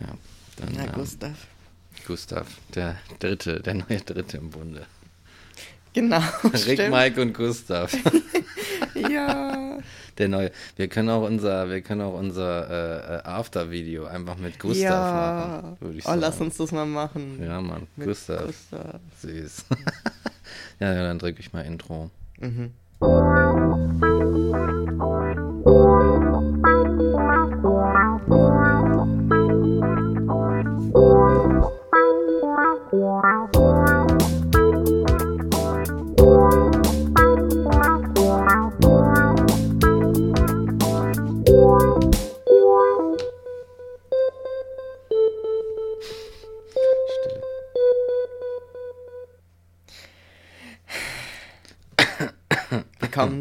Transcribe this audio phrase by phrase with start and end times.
[0.00, 0.14] Ja,
[0.56, 1.46] dann, Na, ähm, Gustav.
[2.06, 4.86] Gustav, der dritte, der neue Dritte im Bunde.
[5.92, 6.22] Genau.
[6.44, 6.90] Rick, stimmt.
[6.90, 7.92] Mike und Gustav.
[8.94, 9.78] Ja.
[10.18, 10.50] Der neue.
[10.76, 15.62] Wir können auch unser, wir können auch unser äh, äh, After-Video einfach mit Gustav ja.
[15.62, 15.76] machen.
[15.80, 16.20] Würde ich oh, sagen.
[16.20, 17.38] lass uns das mal machen.
[17.40, 17.86] Ja, Mann.
[17.96, 18.46] Mit Gustav.
[18.46, 19.00] Gustav.
[19.22, 19.66] Süß.
[20.80, 22.10] ja, ja, dann drücke ich mal Intro.
[22.38, 22.72] Mhm.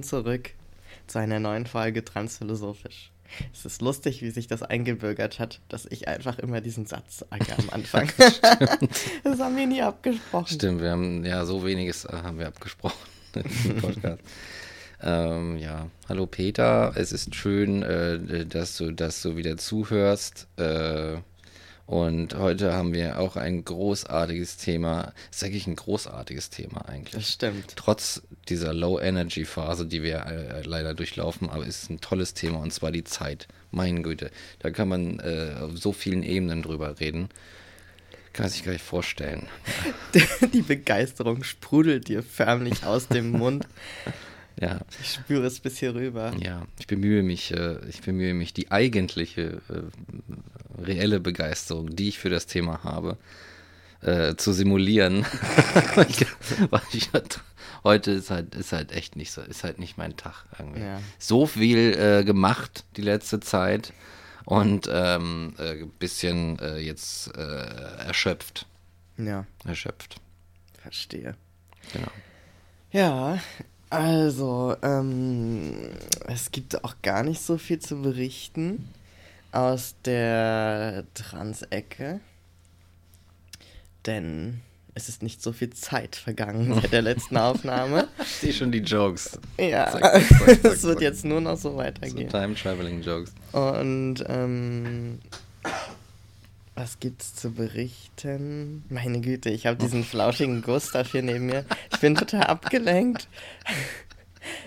[0.07, 0.51] Zurück
[1.05, 3.11] zu einer neuen Folge Transphilosophisch.
[3.53, 7.57] Es ist lustig, wie sich das eingebürgert hat, dass ich einfach immer diesen Satz sage
[7.57, 8.09] am Anfang.
[9.23, 10.47] das haben wir nie abgesprochen.
[10.47, 12.97] Stimmt, wir haben ja so weniges äh, haben wir abgesprochen
[13.81, 14.21] Podcast.
[15.01, 20.47] ähm, ja, hallo Peter, es ist schön, äh, dass du, dass du wieder zuhörst.
[20.57, 21.17] Äh,
[21.87, 25.13] und heute haben wir auch ein großartiges Thema.
[25.31, 27.13] Ist eigentlich ein großartiges Thema eigentlich.
[27.13, 27.77] Das stimmt.
[27.77, 32.73] Trotz dieser Low-Energy-Phase, die wir äh, leider durchlaufen, aber es ist ein tolles Thema und
[32.73, 33.47] zwar die Zeit.
[33.71, 37.29] Mein Güte, da kann man äh, auf so vielen Ebenen drüber reden.
[38.33, 39.47] Kann sich gar nicht vorstellen.
[40.53, 43.65] Die Begeisterung sprudelt dir förmlich aus dem Mund.
[44.59, 46.33] Ja, Ich spüre es bis hier rüber.
[46.39, 52.17] ja, ich bemühe mich, äh, ich bemühe mich, die eigentliche äh, reelle Begeisterung, die ich
[52.17, 53.17] für das Thema habe,
[54.01, 55.25] äh, zu simulieren.
[55.95, 57.41] Halt,
[57.83, 60.81] heute ist halt, ist halt echt nicht so, ist halt nicht mein Tag irgendwie.
[60.81, 61.01] Ja.
[61.19, 63.93] So viel äh, gemacht die letzte Zeit
[64.45, 68.65] und ähm, äh, bisschen jetzt erschöpft.
[69.17, 70.19] Ja, Erschöpft.
[70.81, 71.35] verstehe.
[71.93, 72.07] Genau.
[72.91, 73.39] Ja,
[73.89, 75.73] also, ähm,
[76.27, 78.89] es gibt auch gar nicht so viel zu berichten
[79.51, 82.19] aus der Trans-Ecke,
[84.05, 84.61] denn
[84.93, 88.07] es ist nicht so viel Zeit vergangen seit der letzten Aufnahme.
[88.19, 89.39] Ich sehe schon die Jokes.
[89.59, 89.95] Ja,
[90.63, 92.29] es wird jetzt nur noch so So weitergehen.
[92.29, 93.31] Time-Traveling-Jokes.
[93.51, 95.19] Und, ähm,
[96.77, 98.83] was gibt's zu berichten?
[98.89, 101.65] Meine Güte, ich habe diesen flauschigen Gustav hier neben mir.
[101.91, 103.27] Ich bin total abgelenkt.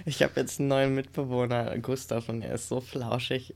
[0.05, 3.55] Ich habe jetzt einen neuen Mitbewohner, Gustav, und er ist so flauschig.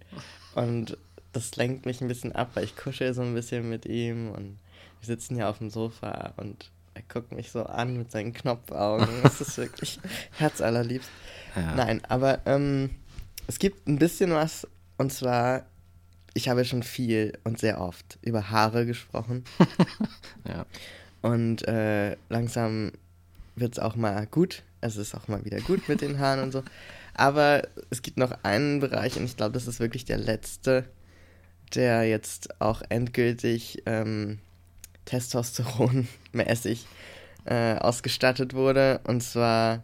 [0.54, 0.97] Und
[1.32, 4.59] das lenkt mich ein bisschen ab, weil ich kuschel so ein bisschen mit ihm und
[5.00, 9.09] wir sitzen hier auf dem Sofa und er guckt mich so an mit seinen Knopfaugen.
[9.25, 9.98] Das ist wirklich
[10.31, 11.10] herzallerliebst.
[11.56, 11.75] Ja.
[11.75, 12.91] Nein, aber ähm,
[13.48, 15.66] es gibt ein bisschen was, und zwar,
[16.34, 19.44] ich habe schon viel und sehr oft über Haare gesprochen.
[20.46, 20.66] Ja.
[21.22, 22.92] Und äh, langsam
[23.56, 24.62] wird es auch mal gut.
[24.82, 26.62] Es ist auch mal wieder gut mit den Haaren und so.
[27.14, 30.84] Aber es gibt noch einen Bereich, und ich glaube, das ist wirklich der letzte,
[31.74, 34.38] der jetzt auch endgültig ähm,
[35.06, 36.86] Testosteronmäßig
[37.46, 39.00] äh, ausgestattet wurde.
[39.04, 39.82] Und zwar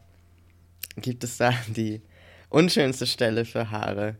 [0.96, 2.02] gibt es da die
[2.50, 4.16] unschönste Stelle für Haare.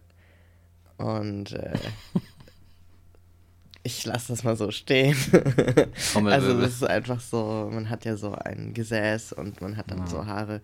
[1.00, 1.78] Und äh,
[3.82, 5.16] ich lasse das mal so stehen.
[6.14, 10.00] Also das ist einfach so, man hat ja so ein Gesäß und man hat dann
[10.00, 10.06] Ja.
[10.06, 10.60] so Haare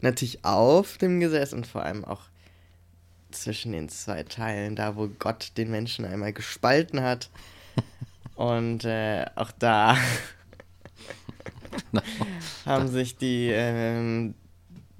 [0.00, 2.22] natürlich auf dem Gesäß und vor allem auch
[3.30, 7.30] zwischen den zwei Teilen, da wo Gott den Menschen einmal gespalten hat.
[8.34, 9.96] Und äh, auch da
[12.66, 14.34] haben sich die, ähm,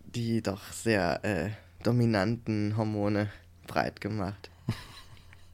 [0.06, 1.50] die doch sehr äh,
[1.82, 3.28] dominanten Hormone
[3.66, 4.50] breit gemacht.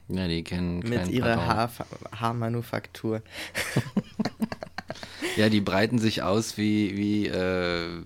[0.08, 1.46] Ja, die kennen Mit keinen ihrer.
[1.46, 1.70] Haar
[2.18, 3.22] Haarmanufaktur.
[5.36, 8.02] Ja, die breiten sich aus wie, wie, äh,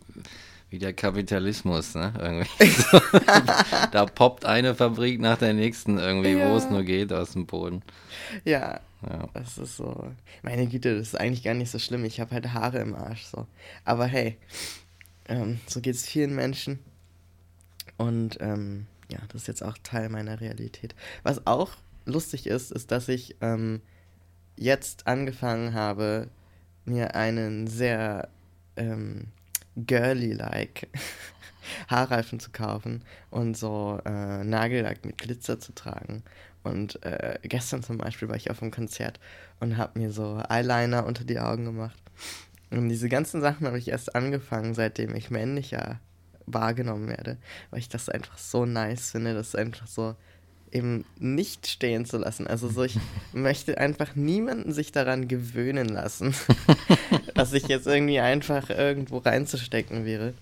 [0.70, 2.12] wie der Kapitalismus, ne?
[2.20, 2.66] Irgendwie.
[2.66, 3.00] So,
[3.90, 6.56] da poppt eine Fabrik nach der nächsten irgendwie, wo Ja.
[6.56, 7.82] es nur geht, aus dem Boden.
[8.44, 9.28] Ja, Ja.
[9.34, 10.12] das ist so.
[10.42, 12.04] Meine Güte, das ist eigentlich gar nicht so schlimm.
[12.04, 13.46] Ich habe halt Haare im Arsch so.
[13.84, 14.36] Aber hey,
[15.28, 16.78] ähm, so geht es vielen Menschen.
[17.96, 20.94] Und ähm, ja, das ist jetzt auch Teil meiner Realität.
[21.24, 21.72] Was auch
[22.06, 23.82] lustig ist, ist, dass ich ähm,
[24.56, 26.28] jetzt angefangen habe,
[26.84, 28.28] mir einen sehr
[28.76, 29.26] ähm,
[29.76, 30.88] girly-like
[31.88, 36.22] Haarreifen zu kaufen und so äh, Nagellack mit Glitzer zu tragen.
[36.62, 39.20] Und äh, gestern zum Beispiel war ich auf einem Konzert
[39.60, 41.96] und habe mir so Eyeliner unter die Augen gemacht.
[42.70, 46.00] Und diese ganzen Sachen habe ich erst angefangen, seitdem ich männlicher
[46.46, 47.38] wahrgenommen werde,
[47.70, 49.34] weil ich das einfach so nice finde.
[49.34, 50.16] Das ist einfach so
[50.72, 52.46] eben nicht stehen zu lassen.
[52.46, 52.98] Also so, ich
[53.32, 56.34] möchte einfach niemanden sich daran gewöhnen lassen,
[57.34, 60.34] dass ich jetzt irgendwie einfach irgendwo reinzustecken wäre.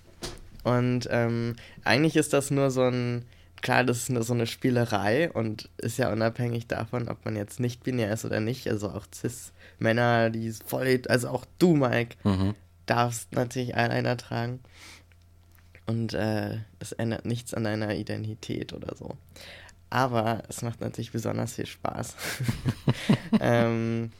[0.63, 3.23] Und ähm, eigentlich ist das nur so ein,
[3.61, 7.59] klar, das ist nur so eine Spielerei und ist ja unabhängig davon, ob man jetzt
[7.59, 8.67] nicht binär ist oder nicht.
[8.67, 12.55] Also auch Cis-Männer, die voll, also auch du, Mike, mhm.
[12.87, 14.59] darfst natürlich Eyeliner tragen.
[15.85, 19.15] Und äh, es ändert nichts an deiner Identität oder so.
[19.95, 22.15] Aber es macht natürlich besonders viel Spaß.
[23.39, 24.11] ähm,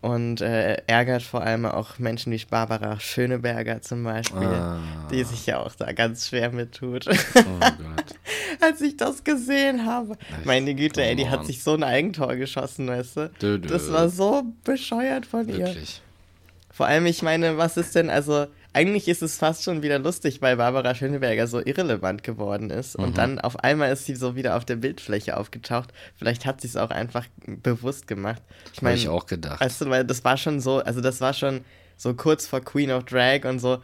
[0.00, 4.78] und äh, ärgert vor allem auch Menschen wie Barbara Schöneberger zum Beispiel, ah.
[5.10, 7.06] die sich ja auch da ganz schwer mit tut.
[7.08, 8.14] Oh Gott.
[8.62, 10.12] Als ich das gesehen habe.
[10.12, 10.46] Echt?
[10.46, 13.30] Meine Güte, ey, die hat sich so ein Eigentor geschossen, weißt du?
[13.42, 13.68] Dö, dö.
[13.68, 16.00] Das war so bescheuert von Wirklich?
[16.00, 16.74] ihr.
[16.74, 18.46] Vor allem, ich meine, was ist denn, also
[18.78, 22.96] eigentlich ist es fast schon wieder lustig, weil Barbara Schöneberger so irrelevant geworden ist.
[22.96, 23.04] Mhm.
[23.04, 25.92] Und dann auf einmal ist sie so wieder auf der Bildfläche aufgetaucht.
[26.14, 28.40] Vielleicht hat sie es auch einfach bewusst gemacht.
[28.72, 29.60] Ich meine, ich auch gedacht.
[29.60, 31.64] Also, weil das war schon so, also das war schon
[31.96, 33.78] so kurz vor Queen of Drag und so.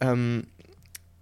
[0.00, 0.46] Ähm,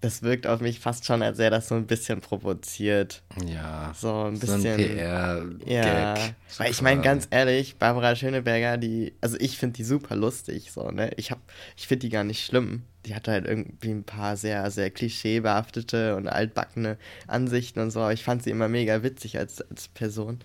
[0.01, 3.23] das wirkt auf mich fast schon, als wäre das so ein bisschen provoziert.
[3.45, 3.93] Ja.
[3.97, 4.63] So ein bisschen.
[4.63, 5.69] So ein PR-Gag.
[5.69, 6.15] Ja.
[6.59, 10.91] Weil ich meine, ganz ehrlich, Barbara Schöneberger, die, also ich finde die super lustig, so,
[10.91, 11.11] ne?
[11.17, 11.41] Ich hab,
[11.77, 12.83] ich finde die gar nicht schlimm.
[13.07, 16.97] Die hat halt irgendwie ein paar sehr, sehr klischeebehaftete und altbackene
[17.27, 20.39] Ansichten und so, aber ich fand sie immer mega witzig als, als Person.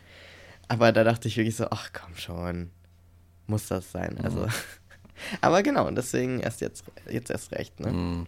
[0.68, 2.72] Aber da dachte ich wirklich so, ach komm schon,
[3.46, 4.18] muss das sein.
[4.24, 4.40] Also.
[4.40, 4.52] Mhm.
[5.42, 7.92] aber genau, deswegen erst jetzt, jetzt erst recht, ne?
[7.92, 8.28] Mhm.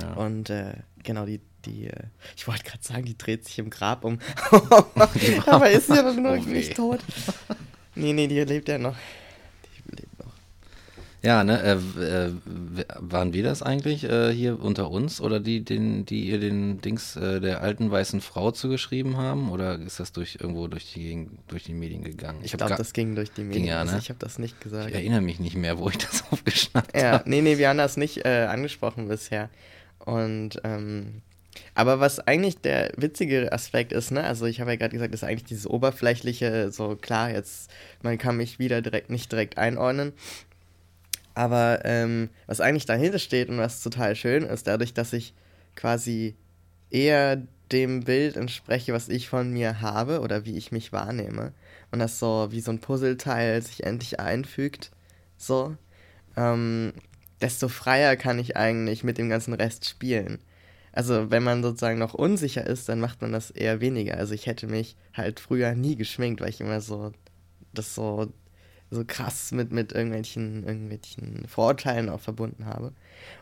[0.00, 0.14] Ja.
[0.14, 2.04] Und äh, genau, die, die, äh,
[2.36, 4.18] ich wollte gerade sagen, die dreht sich im Grab um.
[5.46, 7.00] Aber ist sie aber nur oh, nicht tot.
[7.94, 8.96] Nee, nee, die lebt ja noch.
[9.86, 10.32] Die lebt noch.
[11.22, 12.32] Ja, ne, äh, äh,
[12.98, 17.14] waren wir das eigentlich äh, hier unter uns oder die, den, die ihr den Dings
[17.14, 19.52] äh, der alten weißen Frau zugeschrieben haben?
[19.52, 22.40] Oder ist das durch irgendwo durch die, durch die Medien gegangen?
[22.40, 23.66] Ich, ich glaube, das ging durch die Medien.
[23.66, 24.00] Ja, also ne?
[24.00, 24.88] ich habe das nicht gesagt.
[24.88, 26.98] Ich erinnere mich nicht mehr, wo ich das aufgeschnappt habe.
[26.98, 29.48] Ja, nee, nee, wir haben das nicht äh, angesprochen bisher.
[30.04, 31.22] Und ähm,
[31.74, 35.24] aber was eigentlich der witzige Aspekt ist, ne, also ich habe ja gerade gesagt, ist
[35.24, 37.70] eigentlich dieses oberflächliche, so klar, jetzt,
[38.02, 40.12] man kann mich wieder direkt nicht direkt einordnen.
[41.34, 45.34] Aber ähm, was eigentlich dahinter steht und was total schön ist, dadurch, dass ich
[45.74, 46.34] quasi
[46.90, 51.52] eher dem Bild entspreche, was ich von mir habe oder wie ich mich wahrnehme.
[51.90, 54.90] Und das so wie so ein Puzzleteil sich endlich einfügt.
[55.38, 55.76] So.
[56.36, 56.92] Ähm,
[57.42, 60.38] desto freier kann ich eigentlich mit dem ganzen Rest spielen.
[60.92, 64.16] Also wenn man sozusagen noch unsicher ist, dann macht man das eher weniger.
[64.18, 67.12] Also ich hätte mich halt früher nie geschminkt, weil ich immer so
[67.72, 68.32] das so
[68.92, 72.92] so krass mit, mit irgendwelchen, irgendwelchen Vorurteilen auch verbunden habe.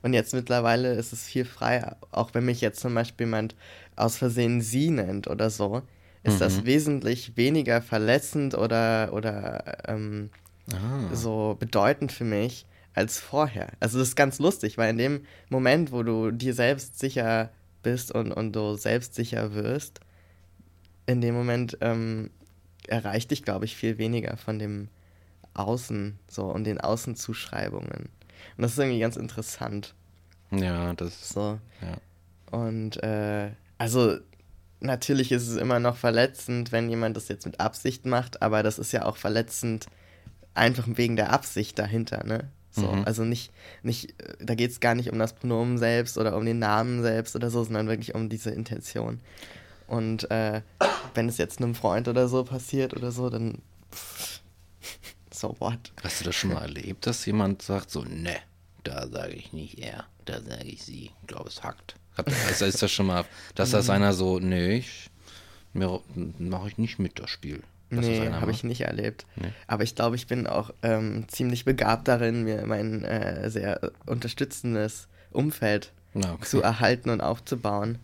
[0.00, 1.96] Und jetzt mittlerweile ist es viel freier.
[2.12, 3.56] Auch wenn mich jetzt zum Beispiel jemand
[3.96, 5.82] aus Versehen sie nennt oder so,
[6.23, 6.38] ist mhm.
[6.38, 10.31] das wesentlich weniger verletzend oder, oder ähm,
[10.73, 11.14] ah.
[11.14, 12.64] so bedeutend für mich,
[13.00, 13.73] als vorher.
[13.81, 17.50] Also das ist ganz lustig, weil in dem Moment, wo du dir selbst sicher
[17.82, 20.00] bist und, und du selbstsicher wirst,
[21.06, 22.31] in dem Moment ähm,
[22.87, 24.88] erreicht dich, glaube ich, viel weniger von dem
[25.55, 28.08] Außen so und den Außenzuschreibungen.
[28.56, 29.94] Und das ist irgendwie ganz interessant.
[30.50, 31.58] Ja, das so.
[31.81, 32.58] Ja.
[32.58, 34.19] Und äh, also
[34.81, 38.79] natürlich ist es immer noch verletzend, wenn jemand das jetzt mit Absicht macht, aber das
[38.79, 39.87] ist ja auch verletzend
[40.55, 42.51] einfach wegen der Absicht dahinter, ne?
[42.70, 43.05] So, mhm.
[43.05, 46.58] Also nicht, nicht, da geht es gar nicht um das Pronomen selbst oder um den
[46.58, 49.20] Namen selbst oder so, sondern wirklich um diese Intention.
[49.86, 50.62] Und äh,
[51.15, 53.58] wenn es jetzt einem Freund oder so passiert oder so, dann
[53.93, 54.41] pff,
[55.32, 55.93] so what?
[56.03, 58.36] Hast du das schon mal erlebt, dass jemand sagt so, ne,
[58.84, 61.10] da sage ich nicht er, da sage ich sie.
[61.22, 61.96] Ich glaube, es hackt.
[62.46, 63.24] Also ist das schon mal,
[63.55, 63.94] dass das mhm.
[63.94, 65.10] einer so, nee, ich
[65.72, 67.62] mache ich nicht mit das Spiel.
[67.91, 69.27] Das nee, habe ich nicht erlebt.
[69.37, 69.53] Nee.
[69.67, 75.09] Aber ich glaube, ich bin auch ähm, ziemlich begabt darin, mir mein äh, sehr unterstützendes
[75.32, 76.44] Umfeld okay.
[76.44, 77.99] zu erhalten und aufzubauen.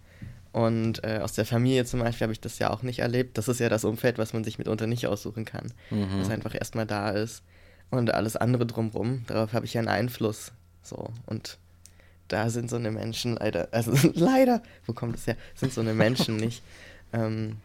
[0.52, 3.38] Und äh, aus der Familie zum Beispiel habe ich das ja auch nicht erlebt.
[3.38, 5.72] Das ist ja das Umfeld, was man sich mitunter nicht aussuchen kann.
[5.90, 6.18] Mhm.
[6.18, 7.42] Das einfach erstmal da ist.
[7.90, 10.52] Und alles andere drumherum, darauf habe ich ja einen Einfluss.
[10.82, 11.12] So.
[11.26, 11.58] Und
[12.28, 15.36] da sind so eine Menschen leider, also leider, wo kommt es her?
[15.54, 16.62] Sind so eine Menschen nicht.
[17.12, 17.58] Ähm,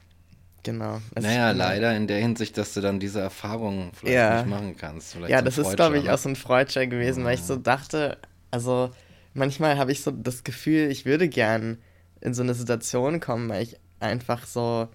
[0.64, 1.02] Genau.
[1.20, 4.38] Naja, leider in der Hinsicht, dass du dann diese Erfahrung vielleicht ja.
[4.38, 5.14] nicht machen kannst.
[5.14, 7.26] Vielleicht ja, das ist, glaube ich, auch so ein Freudscher gewesen, ja.
[7.26, 8.18] weil ich so dachte,
[8.52, 8.92] also
[9.34, 11.78] manchmal habe ich so das Gefühl, ich würde gern
[12.20, 14.88] in so eine Situation kommen, weil ich einfach so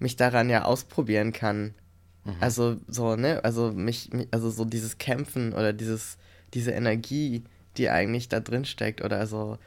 [0.00, 1.74] mich daran ja ausprobieren kann.
[2.24, 2.34] Mhm.
[2.40, 6.18] Also so, ne, also mich, also so dieses Kämpfen oder dieses,
[6.54, 7.44] diese Energie,
[7.76, 9.58] die eigentlich da drin steckt oder so,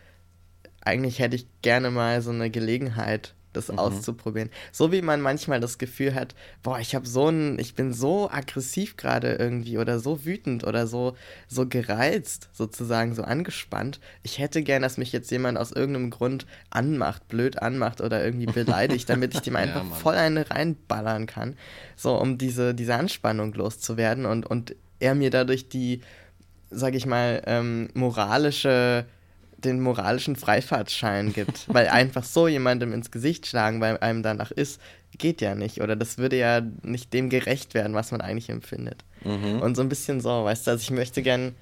[0.82, 3.79] eigentlich hätte ich gerne mal so eine Gelegenheit, das mhm.
[3.79, 4.50] auszuprobieren.
[4.72, 8.29] So wie man manchmal das Gefühl hat, boah, ich habe so ein, ich bin so
[8.29, 11.15] aggressiv gerade irgendwie oder so wütend oder so,
[11.48, 14.00] so gereizt, sozusagen, so angespannt.
[14.24, 18.46] Ich hätte gern, dass mich jetzt jemand aus irgendeinem Grund anmacht, blöd anmacht oder irgendwie
[18.46, 21.55] beleidigt, damit ich dem einfach ja, voll eine reinballern kann.
[21.96, 26.01] So, um diese, diese Anspannung loszuwerden und, und er mir dadurch die,
[26.70, 29.05] sag ich mal, ähm, moralische
[29.65, 31.68] den moralischen Freifahrtschein gibt.
[31.68, 34.82] weil einfach so jemandem ins Gesicht schlagen, weil einem danach ist,
[35.18, 35.82] geht ja nicht.
[35.82, 39.03] Oder das würde ja nicht dem gerecht werden, was man eigentlich empfindet.
[39.24, 39.62] Mhm.
[39.62, 41.56] Und so ein bisschen so, weißt du, also ich möchte gern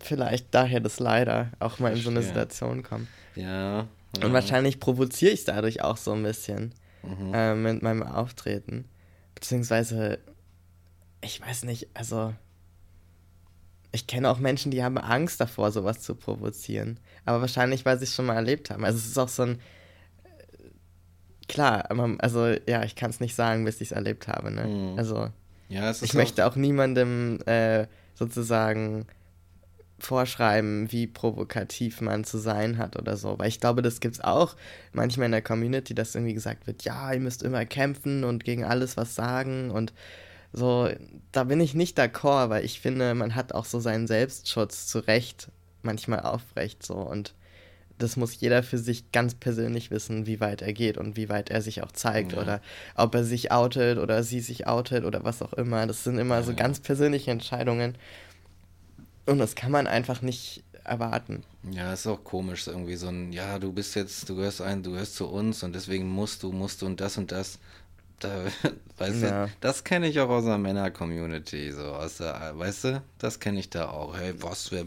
[0.00, 3.08] vielleicht daher das leider auch mal in so eine Situation kommen.
[3.34, 3.86] Ja.
[4.16, 4.24] ja.
[4.24, 6.72] Und wahrscheinlich provoziere ich es dadurch auch so ein bisschen
[7.02, 7.34] mhm.
[7.34, 8.84] äh, mit meinem Auftreten.
[9.34, 10.18] Beziehungsweise,
[11.20, 12.34] ich weiß nicht, also
[13.92, 17.00] ich kenne auch Menschen, die haben Angst davor, sowas zu provozieren.
[17.24, 18.84] Aber wahrscheinlich, weil sie es schon mal erlebt haben.
[18.84, 19.60] Also es ist auch so ein.
[21.48, 24.50] Klar, also ja, ich kann es nicht sagen, bis ich es erlebt habe.
[24.50, 24.64] Ne?
[24.66, 24.98] Mhm.
[24.98, 25.30] Also
[25.70, 29.06] ja, ich möchte auch niemandem äh, sozusagen
[29.98, 33.38] vorschreiben, wie provokativ man zu sein hat oder so.
[33.38, 34.56] Weil ich glaube, das gibt es auch
[34.92, 38.64] manchmal in der Community, dass irgendwie gesagt wird, ja, ihr müsst immer kämpfen und gegen
[38.64, 39.92] alles was sagen und
[40.52, 40.88] so,
[41.32, 45.00] da bin ich nicht d'accord, weil ich finde, man hat auch so seinen Selbstschutz zu
[45.00, 45.50] Recht
[45.82, 47.34] manchmal aufrecht so und
[47.98, 51.50] das muss jeder für sich ganz persönlich wissen, wie weit er geht und wie weit
[51.50, 52.40] er sich auch zeigt ja.
[52.40, 52.60] oder
[52.94, 55.86] ob er sich outet oder sie sich outet oder was auch immer.
[55.86, 56.56] Das sind immer ja, so ja.
[56.56, 57.96] ganz persönliche Entscheidungen
[59.26, 61.42] und das kann man einfach nicht erwarten.
[61.70, 64.92] Ja, ist auch komisch, irgendwie so ein, ja, du bist jetzt, du gehörst ein, du
[64.92, 67.58] gehörst zu uns und deswegen musst du, musst du und das und das
[68.20, 68.44] da,
[68.98, 69.46] weißt ja.
[69.46, 73.60] du, das kenne ich auch aus der Männer-Community, so aus der, weißt du, das kenne
[73.60, 74.16] ich da auch.
[74.16, 74.84] Hey, was, wer,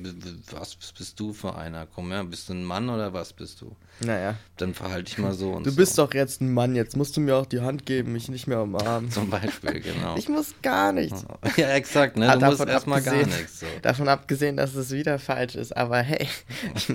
[0.51, 1.88] was bist du für einer?
[1.88, 3.75] Komm her, bist du ein Mann oder was bist du?
[4.01, 4.35] Naja.
[4.57, 7.21] Dann verhalte ich mal so und Du bist doch jetzt ein Mann, jetzt musst du
[7.21, 9.11] mir auch die Hand geben, mich nicht mehr umarmen.
[9.11, 10.15] Zum Beispiel, genau.
[10.17, 11.25] ich muss gar nichts.
[11.55, 12.38] Ja, exakt, ne?
[12.38, 13.61] Du musst erstmal gar nichts.
[13.61, 13.65] So.
[13.81, 16.27] Davon abgesehen, dass es wieder falsch ist, aber hey,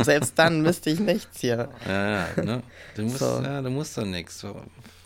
[0.02, 1.71] selbst dann müsste ich nichts hier.
[1.87, 2.62] Ja, ja, ne?
[2.95, 3.40] Du musst, so.
[3.43, 4.45] ja, du musst doch nichts.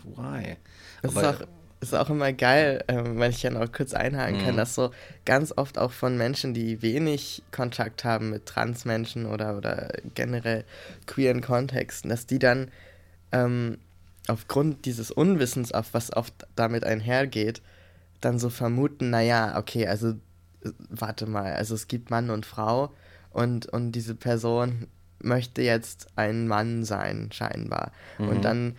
[0.03, 0.57] Why?
[1.01, 1.47] Das ist auch,
[1.81, 4.57] ist auch immer geil, äh, wenn ich ja noch kurz einhaken kann, mhm.
[4.57, 4.91] dass so
[5.25, 10.63] ganz oft auch von Menschen, die wenig Kontakt haben mit Transmenschen oder, oder generell
[11.07, 12.69] queeren Kontexten, dass die dann
[13.31, 13.79] ähm,
[14.27, 17.61] aufgrund dieses Unwissens, auf was oft damit einhergeht,
[18.21, 20.09] dann so vermuten, naja, okay, also
[20.63, 22.93] äh, warte mal, also es gibt Mann und Frau
[23.31, 24.87] und, und diese Person
[25.23, 27.91] möchte jetzt ein Mann sein, scheinbar.
[28.17, 28.29] Mhm.
[28.29, 28.75] Und dann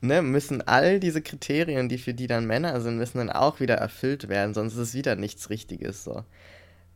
[0.00, 3.76] ne, müssen all diese Kriterien, die für die dann Männer sind, müssen dann auch wieder
[3.76, 6.24] erfüllt werden, sonst ist es wieder nichts Richtiges so.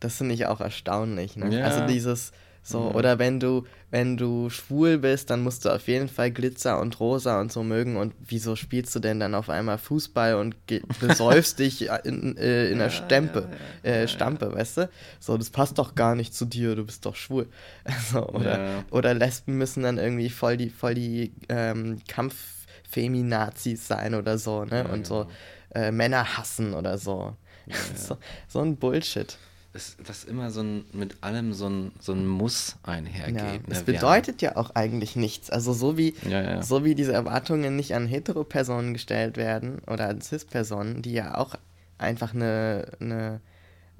[0.00, 1.58] Das finde ich auch erstaunlich, ne?
[1.58, 1.64] Ja.
[1.64, 2.32] Also dieses
[2.64, 2.94] so, mhm.
[2.94, 6.98] oder wenn du, wenn du schwul bist, dann musst du auf jeden Fall Glitzer und
[7.00, 7.96] Rosa und so mögen.
[7.96, 10.54] Und wieso spielst du denn dann auf einmal Fußball und
[11.00, 13.48] besäufst dich in, äh, in der Stempe,
[13.82, 14.90] ja, ja, äh, Stampe, weißt du?
[15.18, 17.48] So, das passt doch gar nicht zu dir, du bist doch schwul.
[17.84, 22.61] Also, oder, oder Lesben müssen dann irgendwie voll die, voll die ähm, Kampf
[22.92, 24.84] Feminazis sein oder so, ne?
[24.84, 25.26] Ja, und so
[25.72, 25.86] genau.
[25.86, 27.34] äh, Männer hassen oder so.
[27.66, 28.18] Ja, so.
[28.48, 28.60] so.
[28.60, 29.38] ein Bullshit.
[29.72, 33.36] Das, das immer so ein, mit allem so ein, so ein Muss einhergeht.
[33.36, 33.60] Ja, ne?
[33.66, 35.48] Das bedeutet ja auch eigentlich nichts.
[35.48, 36.14] Also so wie,
[36.60, 41.54] so wie diese Erwartungen nicht an Hetero-Personen gestellt werden oder an Cis-Personen, die ja auch
[41.96, 43.40] einfach eine, eine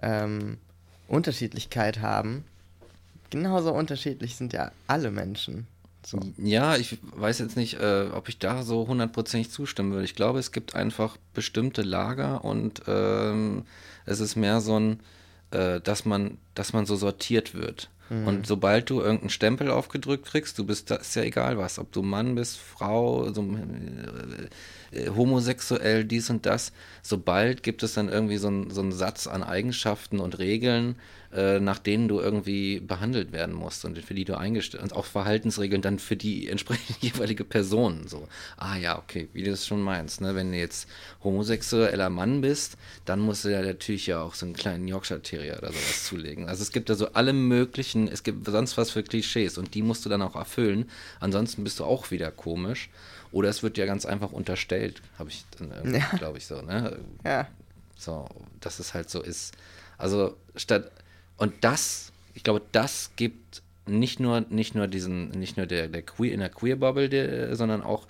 [0.03, 0.59] ähm,
[1.09, 2.45] Unterschiedlichkeit haben,
[3.31, 5.67] genauso unterschiedlich sind ja alle Menschen.
[6.05, 6.19] So.
[6.37, 10.05] Ja, ich weiß jetzt nicht, äh, ob ich da so hundertprozentig zustimmen würde.
[10.05, 13.65] Ich glaube, es gibt einfach bestimmte Lager und ähm,
[14.05, 15.01] es ist mehr so ein,
[15.53, 17.89] äh, dass man, dass man so sortiert wird.
[18.13, 18.27] Mhm.
[18.27, 21.93] Und sobald du irgendeinen Stempel aufgedrückt kriegst, du bist, das ist ja egal was, ob
[21.93, 23.43] du Mann bist, Frau, so,
[24.93, 28.93] äh, äh, homosexuell, dies und das, sobald gibt es dann irgendwie so, ein, so einen
[28.93, 30.97] Satz an Eigenschaften und Regeln,
[31.35, 35.07] äh, nach denen du irgendwie behandelt werden musst und für die du eingestellt und auch
[35.07, 38.07] Verhaltensregeln dann für die entsprechende jeweilige Person.
[38.07, 40.35] So, ah ja, okay, wie du es schon meinst, ne?
[40.35, 40.89] Wenn du jetzt
[41.25, 45.57] homosexueller Mann bist, dann musst du ja natürlich ja auch so einen kleinen Yorkshire Terrier
[45.59, 46.49] oder sowas zulegen.
[46.49, 49.83] Also es gibt da so alle möglichen, es gibt sonst was für Klischees und die
[49.83, 50.91] musst du dann auch erfüllen.
[51.21, 52.91] Ansonsten bist du auch wieder komisch.
[53.33, 56.19] Oder es wird ja ganz einfach unterstellt, habe ich dann irgendwie, ja.
[56.19, 56.99] glaube ich, so, ne?
[57.25, 57.49] Ja.
[57.97, 58.29] So,
[58.61, 59.55] dass es halt so ist.
[59.97, 60.91] Also statt
[61.37, 66.03] und das, ich glaube, das gibt nicht nur, nicht nur diesen, nicht nur der, der
[66.03, 68.07] Queer, in der Queer-Bubble, sondern auch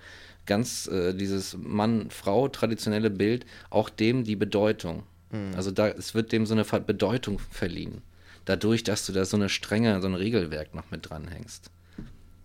[0.46, 5.04] ganz äh, dieses Mann-Frau traditionelle Bild, auch dem die Bedeutung.
[5.30, 5.54] Mhm.
[5.56, 8.02] Also da, es wird dem so eine Bedeutung verliehen.
[8.44, 11.70] Dadurch, dass du da so eine strenge, so ein Regelwerk noch mit dranhängst.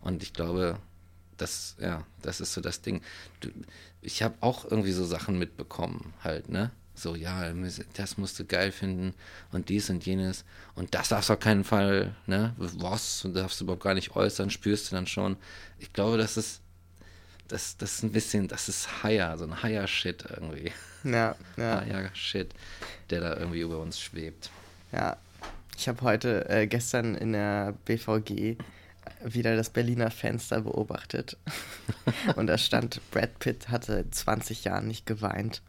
[0.02, 0.78] Und ich glaube,
[1.38, 3.02] das, ja, das ist so das Ding.
[3.40, 3.50] Du,
[4.02, 6.72] ich habe auch irgendwie so Sachen mitbekommen, halt, ne?
[6.98, 7.54] So, ja,
[7.94, 9.14] das musst du geil finden
[9.52, 12.56] und dies und jenes und das darfst du auf keinen Fall, ne?
[12.58, 13.24] Was?
[13.24, 15.38] Und darfst du überhaupt gar nicht äußern, spürst du dann schon.
[15.78, 16.62] Ich glaube, das ist,
[17.48, 20.72] das, das ist ein bisschen, das ist Higher, so ein Higher-Shit irgendwie.
[21.04, 21.82] Ja, ja.
[21.82, 22.56] Higher-Shit,
[23.12, 24.50] der da irgendwie über uns schwebt.
[24.92, 25.18] Ja,
[25.78, 28.58] ich habe heute, äh, gestern in der BVG
[29.24, 31.38] wieder das Berliner Fenster beobachtet.
[32.36, 35.62] Und da stand, Brad Pitt hatte 20 Jahren nicht geweint.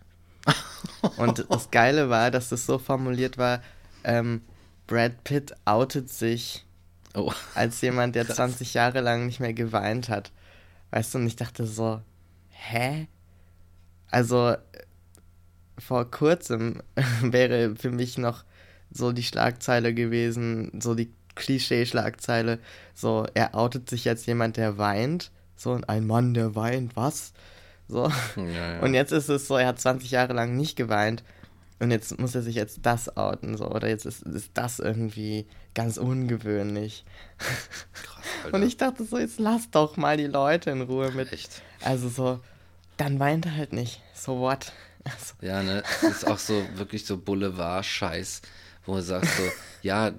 [1.19, 3.63] Und das Geile war, dass das so formuliert war,
[4.05, 4.43] ähm,
[4.87, 6.65] Brad Pitt outet sich
[7.15, 7.33] oh.
[7.55, 8.37] als jemand, der Krass.
[8.37, 10.33] 20 Jahre lang nicht mehr geweint hat.
[10.91, 12.01] Weißt du, und ich dachte so,
[12.51, 13.09] hä?
[14.11, 14.57] Also,
[15.79, 16.83] vor kurzem
[17.23, 18.45] wäre für mich noch
[18.91, 22.59] so die Schlagzeile gewesen, so die Klischee-Schlagzeile,
[22.95, 25.31] so, er outet sich als jemand, der weint.
[25.57, 27.33] So, ein Mann, der weint, was?
[27.89, 28.11] So.
[28.37, 28.81] Ja, ja.
[28.81, 31.25] Und jetzt ist es so, er hat 20 Jahre lang nicht geweint
[31.81, 33.71] und jetzt muss er sich jetzt das outen, so.
[33.71, 37.05] Oder jetzt ist, ist das irgendwie ganz ungewöhnlich.
[37.39, 38.57] Krass, Alter.
[38.57, 41.33] Und ich dachte so, jetzt lass doch mal die Leute in Ruhe mit.
[41.33, 41.63] Echt?
[41.83, 42.41] Also so,
[42.97, 44.03] dann weint er halt nicht.
[44.13, 44.73] So what?
[45.05, 45.35] Also.
[45.41, 45.83] Ja, ne?
[46.03, 48.43] Das ist auch so wirklich so Boulevard-Scheiß
[48.89, 49.43] wo du sagst so,
[49.83, 50.13] ja,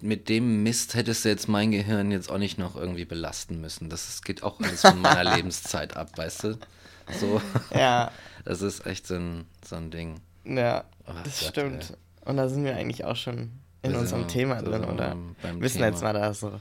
[0.00, 3.88] mit dem Mist hättest du jetzt mein Gehirn jetzt auch nicht noch irgendwie belasten müssen.
[3.88, 6.58] Das, das geht auch alles von meiner Lebenszeit ab, weißt du?
[7.18, 7.40] So.
[7.74, 8.10] Ja.
[8.42, 10.18] Das ist echt so ein, so ein Ding.
[10.44, 11.90] Ja, oh, das Gott, stimmt.
[11.90, 12.28] Ey.
[12.30, 13.50] Und da sind wir eigentlich auch schon
[13.82, 15.16] in wir unserem Thema drin, oder?
[15.42, 16.60] Wir müssen jetzt mal da so.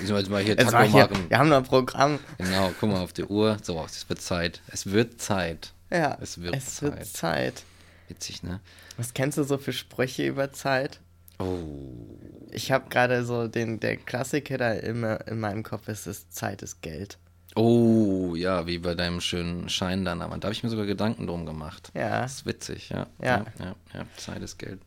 [0.00, 1.26] Müssen wir jetzt mal hier Taco hier, machen.
[1.28, 2.18] Wir haben noch ein Programm.
[2.38, 3.56] Genau, guck mal auf die Uhr.
[3.62, 4.60] So, es wird Zeit.
[4.68, 5.72] Es wird Zeit.
[5.90, 6.98] Ja, es wird es Zeit.
[6.98, 7.62] Wird Zeit.
[8.08, 8.60] Witzig, ne?
[8.96, 11.00] Was kennst du so für Sprüche über Zeit?
[11.38, 12.18] Oh.
[12.50, 16.62] Ich habe gerade so den, der Klassiker da immer in meinem Kopf ist, ist Zeit
[16.62, 17.18] ist Geld.
[17.56, 20.20] Oh, ja, wie bei deinem schönen Schein dann.
[20.20, 21.90] Aber da habe ich mir sogar Gedanken drum gemacht.
[21.94, 22.20] Ja.
[22.20, 23.06] Das ist witzig, ja.
[23.18, 23.38] Ja.
[23.38, 24.06] Ja, ja, ja.
[24.18, 24.78] Zeit ist Geld.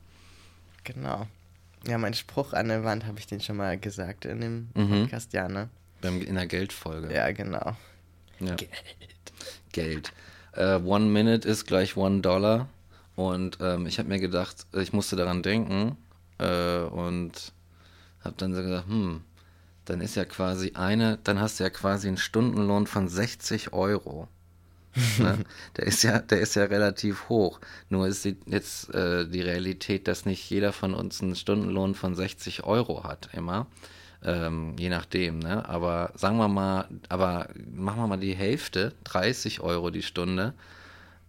[0.83, 1.25] Genau.
[1.87, 5.01] Ja, mein Spruch an der Wand habe ich den schon mal gesagt in dem mhm.
[5.01, 5.69] Podcast, ja, ne?
[6.01, 7.13] Beim, in der Geldfolge.
[7.13, 7.75] Ja, genau.
[8.39, 8.55] Ja.
[8.55, 8.69] Geld.
[9.71, 10.13] Geld.
[10.55, 12.67] Uh, one minute ist gleich one dollar.
[13.15, 15.97] Und ähm, ich habe mir gedacht, ich musste daran denken
[16.37, 17.51] äh, und
[18.23, 19.21] habe dann so gedacht, hm,
[19.89, 24.27] dann ist ja quasi eine, dann hast du ja quasi einen Stundenlohn von 60 Euro.
[25.17, 25.39] ne?
[25.77, 27.59] Der ist ja, der ist ja relativ hoch.
[27.89, 32.15] Nur ist die, jetzt äh, die Realität, dass nicht jeder von uns einen Stundenlohn von
[32.15, 33.67] 60 Euro hat, immer.
[34.23, 35.67] Ähm, je nachdem, ne?
[35.69, 40.53] Aber sagen wir mal, aber machen wir mal die Hälfte, 30 Euro die Stunde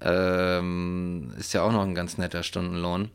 [0.01, 3.11] ähm, ist ja auch noch ein ganz netter Stundenlohn,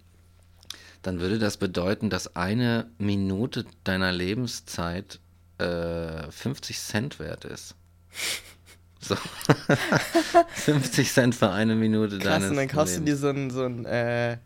[1.01, 5.19] dann würde das bedeuten, dass eine Minute deiner Lebenszeit
[5.57, 7.75] äh, 50 Cent wert ist.
[8.99, 9.15] So.
[10.53, 13.05] 50 Cent für eine Minute Krass, deines und dann kaufst Lebens.
[13.05, 14.37] du dir so ein, so ein äh,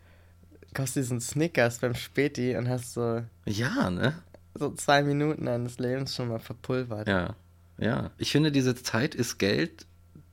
[0.74, 3.24] kaufst dir so ein Snickers beim Späti und hast so.
[3.46, 4.22] Ja, ne?
[4.56, 7.08] So zwei Minuten deines Lebens schon mal verpulvert.
[7.08, 7.36] Ja.
[7.78, 8.12] Ja.
[8.18, 9.86] Ich finde, diese Zeit ist Geld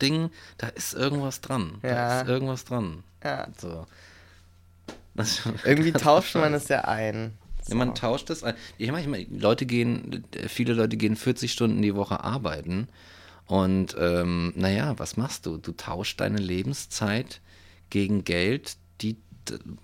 [0.03, 1.79] Ding, da ist irgendwas dran.
[1.83, 1.91] Ja.
[1.91, 3.03] Da ist irgendwas dran.
[3.25, 3.49] Ja.
[3.57, 3.87] So.
[5.65, 7.39] Irgendwie tauscht man es ja ein.
[7.69, 7.75] So.
[7.75, 8.55] Man tauscht ein.
[8.79, 12.89] Ich meine, Leute gehen, viele Leute gehen 40 Stunden die Woche arbeiten.
[13.47, 15.57] Und ähm, naja, was machst du?
[15.57, 17.41] Du tauschst deine Lebenszeit
[17.91, 19.17] gegen Geld, die,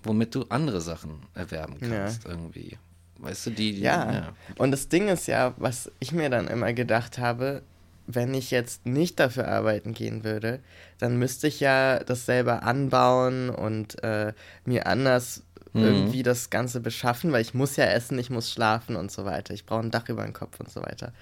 [0.03, 2.29] womit du andere Sachen erwerben kannst, ja.
[2.29, 2.77] irgendwie.
[3.19, 4.11] Weißt du, die, die ja.
[4.11, 4.33] ja.
[4.57, 7.63] Und das Ding ist ja, was ich mir dann immer gedacht habe,
[8.05, 10.59] wenn ich jetzt nicht dafür arbeiten gehen würde,
[10.99, 14.33] dann müsste ich ja das selber anbauen und äh,
[14.65, 15.43] mir anders
[15.73, 15.83] mhm.
[15.83, 19.53] irgendwie das Ganze beschaffen, weil ich muss ja essen, ich muss schlafen und so weiter.
[19.53, 21.13] Ich brauche ein Dach über den Kopf und so weiter.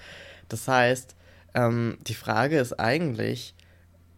[0.48, 1.14] Das heißt,
[1.54, 3.54] ähm, die Frage ist eigentlich,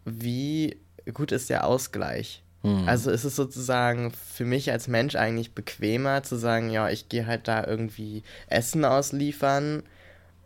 [0.04, 0.78] wie
[1.12, 2.42] gut ist der Ausgleich?
[2.62, 2.88] Mhm.
[2.88, 7.26] Also ist es sozusagen für mich als Mensch eigentlich bequemer zu sagen, ja, ich gehe
[7.26, 9.82] halt da irgendwie Essen ausliefern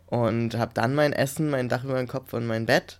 [0.07, 2.99] und habe dann mein Essen, mein Dach über dem Kopf und mein Bett.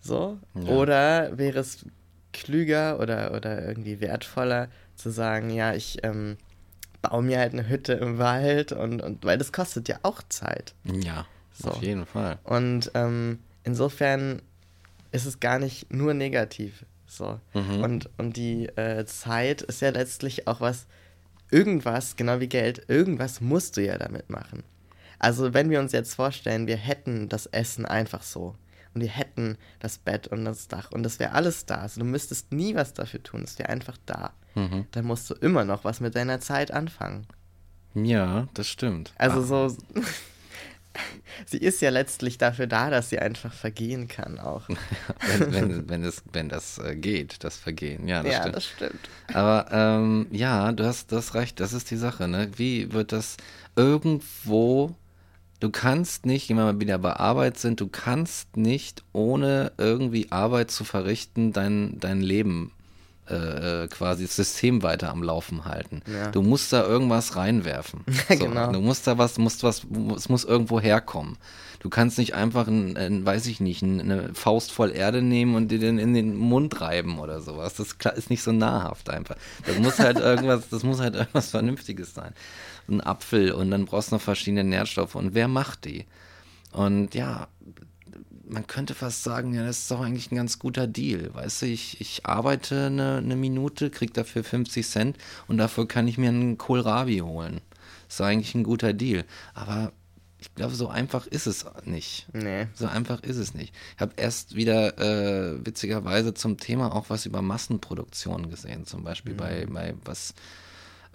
[0.00, 0.38] So.
[0.54, 0.70] Ja.
[0.70, 1.84] Oder wäre es
[2.32, 6.36] klüger oder, oder irgendwie wertvoller zu sagen, ja, ich ähm,
[7.02, 10.74] baue mir halt eine Hütte im Wald und, und weil das kostet ja auch Zeit.
[10.84, 11.70] Ja, so.
[11.70, 12.38] auf jeden Fall.
[12.44, 14.42] Und ähm, insofern
[15.12, 16.84] ist es gar nicht nur negativ.
[17.06, 17.40] So.
[17.54, 17.82] Mhm.
[17.82, 20.86] Und, und die äh, Zeit ist ja letztlich auch was,
[21.50, 24.64] irgendwas, genau wie Geld, irgendwas musst du ja damit machen.
[25.18, 28.54] Also wenn wir uns jetzt vorstellen, wir hätten das Essen einfach so
[28.96, 31.76] und wir hätten das Bett und das Dach und das wäre alles da.
[31.76, 34.32] Also du müsstest nie was dafür tun, es wäre einfach da.
[34.54, 34.86] Mhm.
[34.92, 37.26] Dann musst du immer noch was mit deiner Zeit anfangen.
[37.92, 39.12] Ja, das stimmt.
[39.18, 39.70] Also Ach.
[39.70, 39.76] so,
[41.46, 44.66] sie ist ja letztlich dafür da, dass sie einfach vergehen kann auch.
[45.26, 48.08] wenn, wenn, wenn, es, wenn das äh, geht, das Vergehen.
[48.08, 48.56] Ja, das ja, stimmt.
[48.56, 49.10] das stimmt.
[49.34, 52.28] Aber ähm, ja, du hast das recht, das ist die Sache.
[52.28, 52.50] Ne?
[52.56, 53.36] Wie wird das
[53.76, 54.94] irgendwo,
[55.66, 60.70] du kannst nicht, wir mal wieder bei Arbeit sind, du kannst nicht ohne irgendwie Arbeit
[60.70, 62.72] zu verrichten dein, dein Leben
[63.28, 66.02] äh, äh, quasi das System weiter am Laufen halten.
[66.06, 66.30] Ja.
[66.30, 68.04] Du musst da irgendwas reinwerfen.
[68.28, 68.70] Ja, So, genau.
[68.72, 69.82] Du musst da was, musst was,
[70.16, 71.36] es muss irgendwo herkommen.
[71.80, 75.54] Du kannst nicht einfach, ein, ein, weiß ich nicht, ein- eine Faust voll Erde nehmen
[75.56, 77.74] und dir den in den Mund reiben oder sowas.
[77.74, 79.36] Das ist nicht so nahrhaft einfach.
[79.66, 82.32] Das muss halt irgendwas, das muss halt irgendwas Vernünftiges sein.
[82.88, 85.14] Ein Apfel und dann brauchst du noch verschiedene Nährstoffe.
[85.14, 86.06] Und wer macht die?
[86.72, 87.48] Und ja,
[88.48, 91.34] man könnte fast sagen, ja, das ist doch eigentlich ein ganz guter Deal.
[91.34, 95.18] Weißt du, ich, ich arbeite eine, eine Minute, krieg dafür 50 Cent
[95.48, 97.60] und dafür kann ich mir einen Kohlrabi holen.
[98.06, 99.24] Das ist eigentlich ein guter Deal.
[99.54, 99.92] Aber
[100.38, 102.28] ich glaube, so einfach ist es nicht.
[102.32, 102.68] Nee.
[102.74, 103.74] So einfach ist es nicht.
[103.96, 109.34] Ich habe erst wieder äh, witzigerweise zum Thema auch was über Massenproduktion gesehen, zum Beispiel
[109.34, 110.34] bei, bei was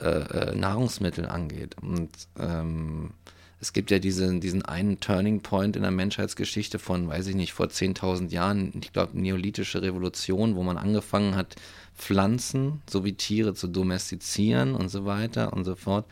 [0.02, 1.76] äh, äh, Nahrungsmittel angeht.
[1.82, 2.10] Und
[2.40, 3.12] ähm,
[3.60, 7.54] es gibt ja diese, diesen einen Turning Point in der Menschheitsgeschichte von, weiß ich nicht,
[7.54, 11.56] vor 10.000 Jahren, ich glaube, neolithische Revolution, wo man angefangen hat,
[11.96, 16.06] Pflanzen sowie Tiere zu domestizieren und so weiter und so fort.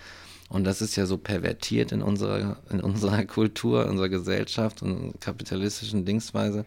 [0.50, 6.06] Und das ist ja so pervertiert in unserer, in unserer Kultur, unserer Gesellschaft und kapitalistischen
[6.06, 6.66] Dingsweise,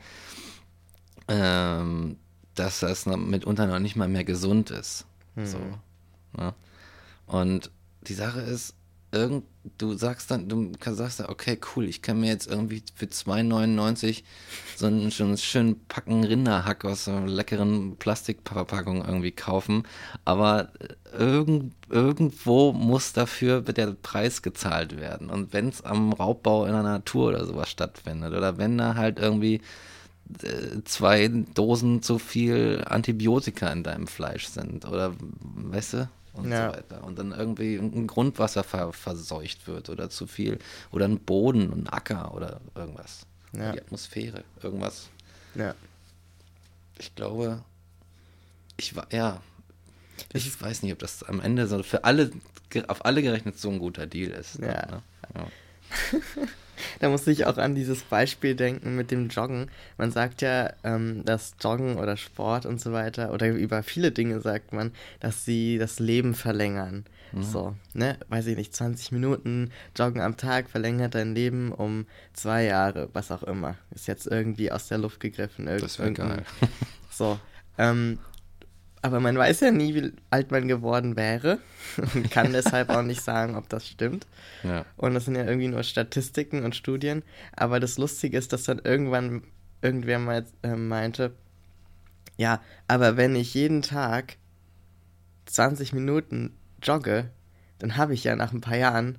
[1.28, 2.16] ähm,
[2.56, 5.06] dass das mitunter noch nicht mal mehr gesund ist.
[5.37, 5.58] So.
[6.37, 6.54] Ne?
[7.26, 7.70] Und
[8.02, 8.74] die Sache ist,
[9.12, 9.44] irgend,
[9.78, 14.22] du sagst dann, du sagst dann, okay, cool, ich kann mir jetzt irgendwie für 2,99
[14.76, 19.85] so einen, so einen schönen Packen Rinderhack aus so einer leckeren Plastikpackung irgendwie kaufen,
[20.24, 20.72] aber
[21.16, 25.28] irgend, irgendwo muss dafür der Preis gezahlt werden.
[25.30, 29.18] Und wenn es am Raubbau in der Natur oder sowas stattfindet oder wenn da halt
[29.18, 29.61] irgendwie
[30.42, 35.12] äh, zwei Dosen zu viel Antibiotika in deinem Fleisch sind oder
[35.54, 36.70] weißt du und Ja.
[36.70, 40.58] so weiter und dann irgendwie ein Grundwasser ver verseucht wird oder zu viel
[40.90, 43.72] oder ein Boden ein Acker oder irgendwas Ja.
[43.72, 45.08] die Atmosphäre irgendwas
[45.54, 45.74] Ja.
[46.98, 47.62] ich glaube
[48.76, 49.42] ich war ja
[50.32, 52.30] ich weiß nicht ob das am Ende so für alle
[52.88, 54.86] auf alle gerechnet so ein guter Deal ist Ja.
[54.86, 55.02] Ne?
[55.34, 55.46] ja.
[57.00, 59.70] Da muss ich auch an dieses Beispiel denken mit dem Joggen.
[59.98, 64.40] Man sagt ja, ähm, dass Joggen oder Sport und so weiter, oder über viele Dinge
[64.40, 67.04] sagt man, dass sie das Leben verlängern.
[67.40, 68.18] So, ne?
[68.28, 73.30] Weiß ich nicht, 20 Minuten Joggen am Tag verlängert dein Leben um zwei Jahre, was
[73.30, 73.76] auch immer.
[73.94, 75.66] Ist jetzt irgendwie aus der Luft gegriffen.
[75.66, 76.44] Irgend- Das wär irgendein- geil.
[77.10, 77.38] So.
[77.78, 78.18] Ähm,
[79.02, 81.58] aber man weiß ja nie, wie alt man geworden wäre
[82.14, 84.26] und kann deshalb auch nicht sagen, ob das stimmt.
[84.62, 87.24] ja Und das sind ja irgendwie nur Statistiken und Studien.
[87.54, 89.42] Aber das Lustige ist, dass dann irgendwann
[89.82, 91.32] irgendwer mal äh, meinte,
[92.36, 94.36] ja, aber wenn ich jeden Tag
[95.46, 97.28] 20 Minuten jogge,
[97.80, 99.18] dann habe ich ja nach ein paar Jahren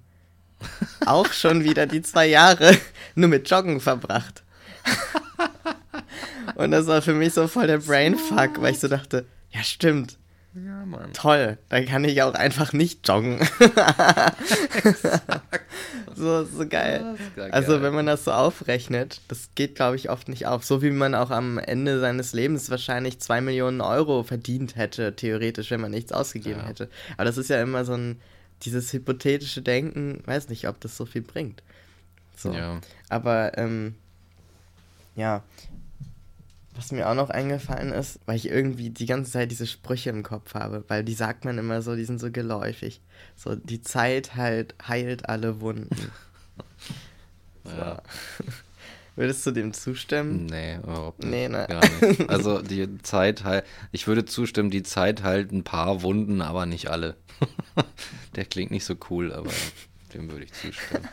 [1.06, 2.78] auch schon wieder die zwei Jahre
[3.16, 4.44] nur mit Joggen verbracht.
[6.56, 10.18] Und das war für mich so voll der Brainfuck, weil ich so dachte, ja stimmt,
[10.54, 13.40] ja Mann toll, dann kann ich auch einfach nicht joggen.
[16.16, 17.16] so, so geil.
[17.52, 17.82] Also geil.
[17.82, 20.64] wenn man das so aufrechnet, das geht, glaube ich, oft nicht auf.
[20.64, 25.72] So wie man auch am Ende seines Lebens wahrscheinlich zwei Millionen Euro verdient hätte, theoretisch,
[25.72, 26.68] wenn man nichts ausgegeben Ja.
[26.68, 26.90] hätte.
[27.16, 28.20] Aber das ist ja immer so ein,
[28.64, 31.64] dieses hypothetische Denken, weiß nicht, ob das so viel bringt.
[32.36, 32.52] So.
[32.54, 33.96] ja Aber, ähm,
[35.16, 35.44] ja,
[36.76, 40.24] was mir auch noch eingefallen ist, weil ich irgendwie die ganze Zeit diese Sprüche im
[40.24, 43.02] Kopf habe, weil die sagt man immer so, die sind so geläufig.
[43.36, 45.90] So, die Zeit halt heilt alle Wunden.
[47.66, 47.78] So.
[47.78, 48.02] Ja.
[49.16, 50.48] Würdest du dem zustimmen?
[50.48, 51.30] Nee, überhaupt nicht.
[51.30, 51.66] Nee, ne?
[51.70, 52.30] Gar nicht.
[52.30, 56.90] Also die Zeit halt, ich würde zustimmen, die Zeit halt ein paar Wunden, aber nicht
[56.90, 57.16] alle.
[58.36, 59.52] Der klingt nicht so cool, aber
[60.14, 61.08] dem würde ich zustimmen.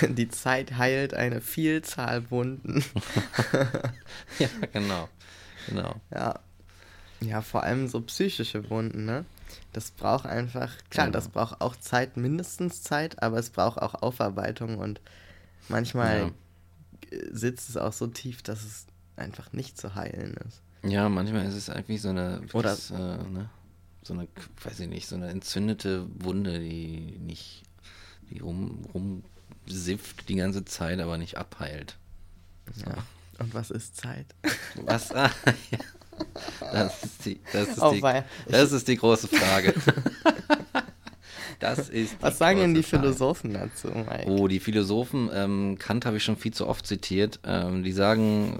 [0.16, 2.84] Die Zeit heilt eine Vielzahl Wunden.
[4.38, 5.08] ja, genau.
[5.68, 5.94] Genau.
[6.12, 6.38] Ja.
[7.20, 9.24] Ja, vor allem so psychische Wunden, ne?
[9.72, 11.14] Das braucht einfach, klar, Genau.
[11.16, 15.00] das braucht auch Zeit, mindestens Zeit, aber es braucht auch Aufarbeitung und
[15.68, 16.32] manchmal
[17.10, 20.60] äh, sitzt es auch so tief, dass es einfach nicht zu heilen ist.
[20.82, 23.48] Ja, manchmal ist es eigentlich so eine, Oder- das, äh, ne,
[24.06, 24.28] so eine,
[24.62, 27.62] weiß ich nicht, so eine entzündete Wunde, die nicht,
[28.30, 31.96] die rum, rumsifft die ganze Zeit, aber nicht abheilt.
[32.74, 32.86] So.
[32.86, 32.96] Ja.
[33.38, 34.26] Und was ist Zeit?
[34.76, 35.12] Was?
[35.12, 35.30] Ah,
[35.70, 35.78] ja.
[36.72, 38.00] Das ist die, das ist Oh, die,
[38.48, 39.74] das ist die große Frage.
[41.58, 44.26] Das ist Was sagen denn die Philosophen dazu, Mike?
[44.26, 48.58] Oh, die Philosophen, ähm, Kant habe ich schon viel zu oft zitiert, ähm, die sagen,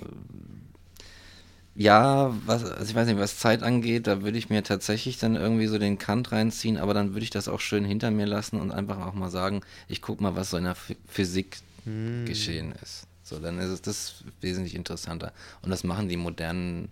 [1.76, 5.36] ja, was, also ich weiß nicht, was Zeit angeht, da würde ich mir tatsächlich dann
[5.36, 8.60] irgendwie so den Kant reinziehen, aber dann würde ich das auch schön hinter mir lassen
[8.60, 12.24] und einfach auch mal sagen, ich gucke mal, was so in der Physik hm.
[12.24, 13.06] geschehen ist.
[13.22, 15.32] So, dann ist es das wesentlich interessanter.
[15.60, 16.90] Und das machen die modernen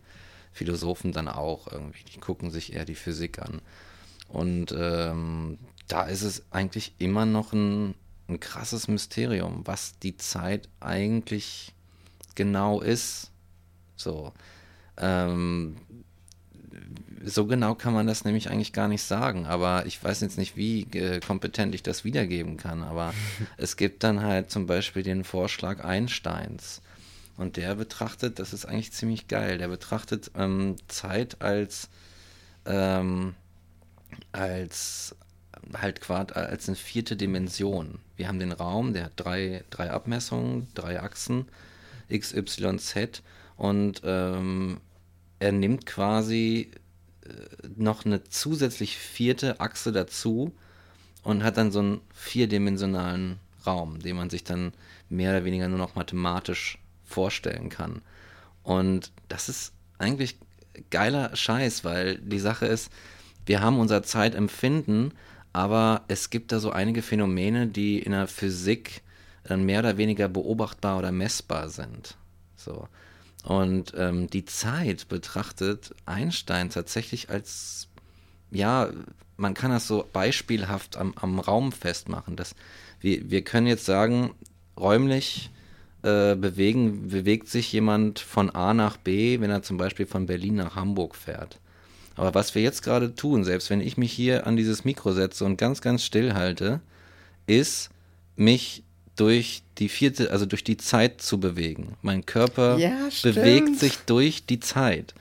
[0.53, 2.05] Philosophen dann auch irgendwie.
[2.15, 3.63] Die gucken sich eher die Physik an.
[4.29, 7.95] Und ähm, da ist es eigentlich immer noch ein,
[8.29, 11.73] ein krasses Mysterium, was die Zeit eigentlich
[12.35, 13.31] genau ist.
[13.97, 14.33] So.
[14.97, 15.77] Ähm,
[17.25, 20.57] so genau kann man das nämlich eigentlich gar nicht sagen, aber ich weiß jetzt nicht,
[20.57, 23.15] wie äh, kompetent ich das wiedergeben kann, aber
[23.57, 26.83] es gibt dann halt zum Beispiel den Vorschlag Einsteins
[27.37, 31.89] und der betrachtet, das ist eigentlich ziemlich geil, der betrachtet ähm, Zeit als,
[32.67, 33.35] ähm,
[34.33, 35.17] als
[35.73, 37.99] halt quasi als eine vierte Dimension.
[38.17, 41.47] Wir haben den Raum, der hat drei, drei Abmessungen, drei Achsen,
[42.09, 43.23] x, y, z
[43.57, 44.81] und ähm,
[45.39, 46.71] er nimmt quasi
[47.25, 50.53] äh, noch eine zusätzlich vierte Achse dazu
[51.23, 54.73] und hat dann so einen vierdimensionalen Raum, den man sich dann
[55.09, 58.03] mehr oder weniger nur noch mathematisch vorstellen kann.
[58.63, 60.37] Und das ist eigentlich
[60.91, 62.91] geiler Scheiß, weil die Sache ist,
[63.47, 65.13] wir haben unser Zeitempfinden,
[65.53, 69.03] aber es gibt da so einige Phänomene, die in der Physik
[69.45, 72.17] dann mehr oder weniger beobachtbar oder messbar sind.
[72.57, 72.89] So.
[73.45, 77.89] Und ähm, die Zeit betrachtet Einstein tatsächlich als,
[78.51, 78.89] ja,
[79.37, 82.37] man kann das so beispielhaft am, am Raum festmachen.
[82.37, 82.55] Dass
[83.01, 84.35] wir, wir können jetzt sagen,
[84.79, 85.51] räumlich
[86.03, 90.55] äh, bewegen, bewegt sich jemand von A nach B, wenn er zum Beispiel von Berlin
[90.55, 91.61] nach Hamburg fährt.
[92.17, 95.45] Aber was wir jetzt gerade tun, selbst wenn ich mich hier an dieses Mikro setze
[95.45, 96.81] und ganz, ganz still halte,
[97.47, 97.91] ist,
[98.37, 98.84] mich
[99.17, 101.97] durch die vierte, also durch die Zeit zu bewegen.
[102.03, 105.15] Mein Körper ja, bewegt sich durch die Zeit.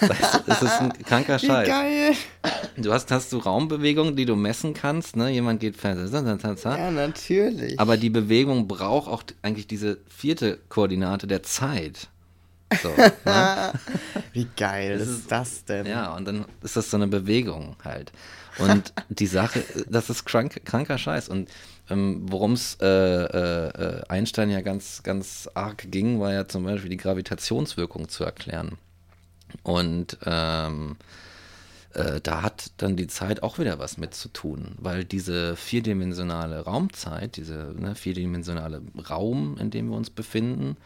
[0.00, 1.66] Das, ist ein kranker Scheiß.
[1.66, 2.12] Wie geil.
[2.76, 5.30] Du hast, hast du Raumbewegungen, die du messen kannst, ne?
[5.30, 5.76] Jemand geht
[6.78, 7.78] Ja, natürlich.
[7.78, 12.08] Aber die Bewegung braucht auch eigentlich diese vierte Koordinate der Zeit.
[12.82, 12.90] So,
[13.24, 13.72] ne?
[14.32, 15.86] Wie geil das ist das denn?
[15.86, 18.12] Ja, und dann ist das so eine Bewegung halt.
[18.58, 21.28] Und die Sache, das ist krank, kranker Scheiß.
[21.28, 21.48] Und
[21.90, 26.90] ähm, Worum es äh, äh, Einstein ja ganz, ganz arg ging, war ja zum Beispiel
[26.90, 28.78] die Gravitationswirkung zu erklären.
[29.62, 30.96] Und ähm,
[31.92, 36.60] äh, da hat dann die Zeit auch wieder was mit zu tun, weil diese vierdimensionale
[36.60, 40.76] Raumzeit, diese ne, vierdimensionale Raum, in dem wir uns befinden,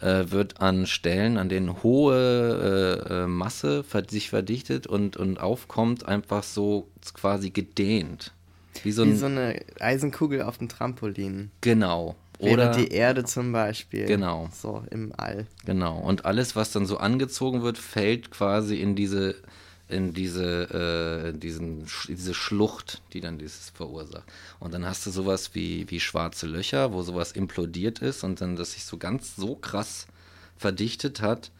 [0.00, 6.06] äh, wird an Stellen, an denen hohe äh, äh Masse sich verdichtet und, und aufkommt,
[6.06, 8.32] einfach so quasi gedehnt.
[8.82, 11.50] Wie so, Wie so eine Eisenkugel auf dem Trampolin.
[11.60, 12.16] Genau.
[12.40, 14.06] Oder die Erde zum Beispiel.
[14.06, 14.48] Genau.
[14.52, 15.46] So im All.
[15.66, 15.98] Genau.
[15.98, 19.34] Und alles, was dann so angezogen wird, fällt quasi in diese,
[19.88, 24.24] in diese, äh, diesen, diese Schlucht, die dann dieses verursacht.
[24.58, 28.56] Und dann hast du sowas wie, wie schwarze Löcher, wo sowas implodiert ist und dann
[28.56, 30.06] das sich so ganz so krass
[30.56, 31.50] verdichtet hat,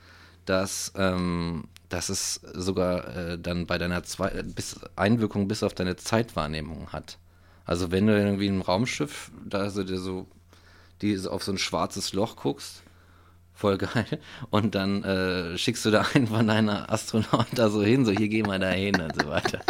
[0.47, 5.97] dass ähm, dass es sogar äh, dann bei deiner Zwei bis Einwirkung bis auf deine
[5.97, 7.19] Zeitwahrnehmung hat.
[7.67, 10.27] Also wenn du irgendwie im Raumschiff da so, so
[11.03, 12.83] die auf so ein schwarzes Loch guckst,
[13.55, 14.07] voll geil,
[14.51, 18.29] und dann äh, schickst du da einen von deiner Astronauten da so hin, so hier
[18.29, 19.61] geh mal da hin und so weiter.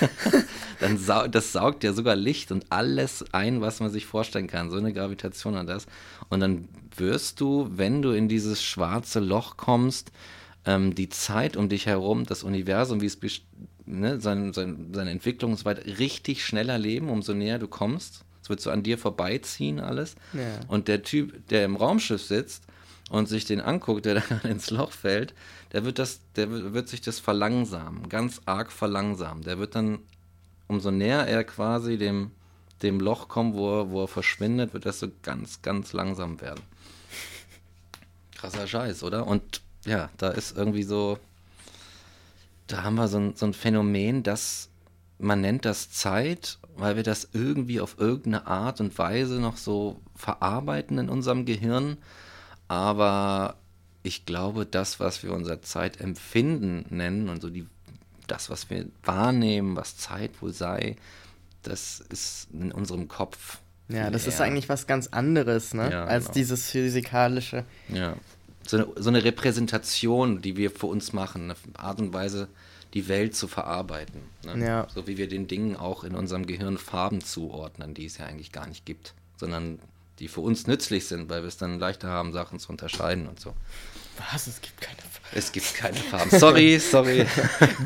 [0.80, 4.70] dann sau das saugt ja sogar Licht und alles ein, was man sich vorstellen kann,
[4.70, 5.86] so eine Gravitation und das.
[6.30, 10.10] Und dann wirst du, wenn du in dieses schwarze Loch kommst,
[10.64, 13.18] ähm, die Zeit um dich herum, das Universum, wie es
[13.86, 18.24] ne, sein, sein, seine Entwicklung und so weiter, richtig schneller leben, umso näher du kommst.
[18.42, 20.16] Es wird so an dir vorbeiziehen alles.
[20.32, 20.60] Ja.
[20.68, 22.64] Und der Typ, der im Raumschiff sitzt
[23.10, 25.34] und sich den anguckt, der dann ins Loch fällt,
[25.72, 29.42] der wird das, der wird sich das verlangsamen, ganz arg verlangsamen.
[29.44, 30.00] Der wird dann,
[30.68, 32.32] umso näher er quasi dem,
[32.82, 36.62] dem Loch kommt, wo er, wo er verschwindet, wird das so ganz, ganz langsam werden.
[38.36, 39.26] Krasser Scheiß, oder?
[39.26, 41.18] Und ja, da ist irgendwie so,
[42.66, 44.68] da haben wir so ein, so ein Phänomen, dass
[45.18, 50.00] man nennt das Zeit, weil wir das irgendwie auf irgendeine Art und Weise noch so
[50.14, 51.98] verarbeiten in unserem Gehirn.
[52.68, 53.56] Aber
[54.02, 57.66] ich glaube, das, was wir unser Zeitempfinden nennen und so die,
[58.26, 60.96] das, was wir wahrnehmen, was Zeit wohl sei,
[61.62, 63.58] das ist in unserem Kopf.
[63.88, 65.90] Ja, das ist eigentlich was ganz anderes, ne?
[65.90, 66.34] Ja, als genau.
[66.34, 67.64] dieses physikalische.
[67.88, 68.14] Ja
[68.66, 72.48] so eine, so eine Repräsentation, die wir für uns machen, eine Art und Weise
[72.94, 74.20] die Welt zu verarbeiten.
[74.44, 74.64] Ne?
[74.64, 74.86] Ja.
[74.94, 78.52] So wie wir den Dingen auch in unserem Gehirn Farben zuordnen, die es ja eigentlich
[78.52, 79.78] gar nicht gibt, sondern
[80.18, 83.40] die für uns nützlich sind, weil wir es dann leichter haben, Sachen zu unterscheiden und
[83.40, 83.54] so.
[84.32, 84.46] Was?
[84.46, 84.98] Es gibt keine
[85.32, 86.30] Es gibt keine Farben.
[86.38, 87.26] Sorry, sorry.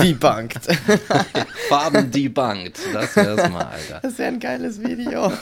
[0.00, 0.66] Debunked.
[1.68, 2.78] Farben debunked.
[2.92, 4.00] Das wär's mal, Alter.
[4.00, 5.32] Das wäre ein geiles Video.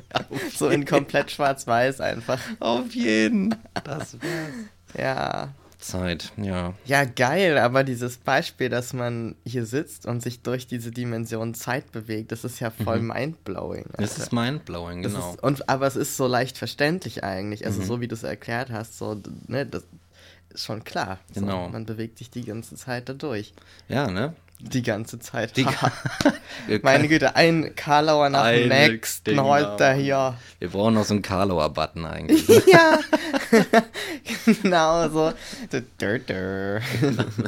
[0.56, 2.40] so in komplett schwarz-weiß einfach.
[2.60, 3.54] Auf jeden.
[3.84, 4.54] Das wär's.
[4.96, 5.52] Ja.
[5.80, 6.74] Zeit, ja.
[6.86, 11.92] Ja, geil, aber dieses Beispiel, dass man hier sitzt und sich durch diese Dimension Zeit
[11.92, 13.84] bewegt, das ist ja voll mindblowing.
[13.96, 14.22] Das Alter.
[14.24, 15.34] ist mindblowing, Das genau.
[15.34, 17.64] Ist, und, aber es ist so leicht verständlich eigentlich.
[17.64, 17.84] Also Mhm.
[17.86, 19.84] so wie du es erklärt hast, so, ne, das
[20.50, 21.20] ist schon klar.
[21.32, 21.68] So, Genau.
[21.68, 23.54] Man bewegt sich die ganze Zeit dadurch.
[23.86, 24.34] Ja, ne?
[24.60, 25.56] Die ganze Zeit.
[25.56, 25.66] Die-
[26.82, 30.36] Meine Güte, ein Karlauer nach dem nächsten Dinger, heute hier.
[30.58, 32.46] Wir brauchen noch so einen Karlauer-Button eigentlich.
[32.66, 32.98] ja,
[34.62, 35.32] genau so.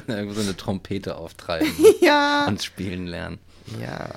[0.06, 1.68] Irgendwo so eine Trompete auftreiben
[2.00, 2.46] ja.
[2.46, 3.38] und spielen lernen.
[3.80, 4.08] Ja.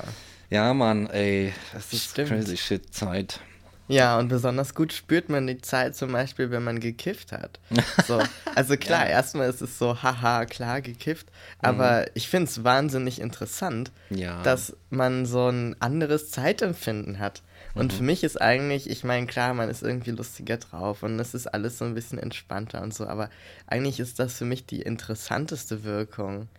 [0.50, 2.30] Ja, Mann, ey, das ist Stimmt.
[2.30, 3.40] crazy shit Zeit.
[3.88, 7.60] Ja, und besonders gut spürt man die Zeit zum Beispiel, wenn man gekifft hat.
[8.08, 8.22] So,
[8.56, 9.12] also klar, Ja.
[9.12, 11.28] erstmal ist es so, haha, klar, gekifft.
[11.60, 14.42] Aber ich finde es wahnsinnig interessant, Ja.
[14.44, 17.44] dass man so ein anderes Zeitempfinden hat.
[17.76, 21.34] Und für mich ist eigentlich, ich meine, klar, man ist irgendwie lustiger drauf und es
[21.34, 23.30] ist alles so ein bisschen entspannter und so, aber
[23.68, 26.50] eigentlich ist das für mich die interessanteste Wirkung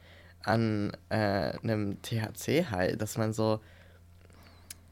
[0.43, 3.61] an äh, einem THC-High, dass man so,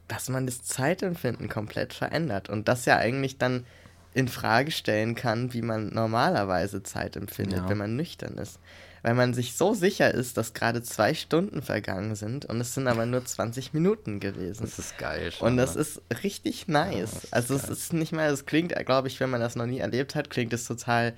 [0.07, 3.65] dass man das Zeitempfinden komplett verändert und das ja eigentlich dann
[4.13, 7.69] in Frage stellen kann, wie man normalerweise Zeit empfindet, Ja.
[7.69, 8.59] wenn man nüchtern ist.
[9.01, 12.87] Weil man sich so sicher ist, dass gerade zwei Stunden vergangen sind und es sind
[12.87, 14.61] aber nur 20 Minuten gewesen.
[14.61, 15.31] das ist geil.
[15.31, 15.81] schon, Und das ne?
[15.81, 17.11] ist richtig nice.
[17.11, 17.71] das ist also es geil.
[17.73, 20.53] ist nicht mal, es klingt, glaube ich, wenn man das noch nie erlebt hat, klingt
[20.53, 21.13] es total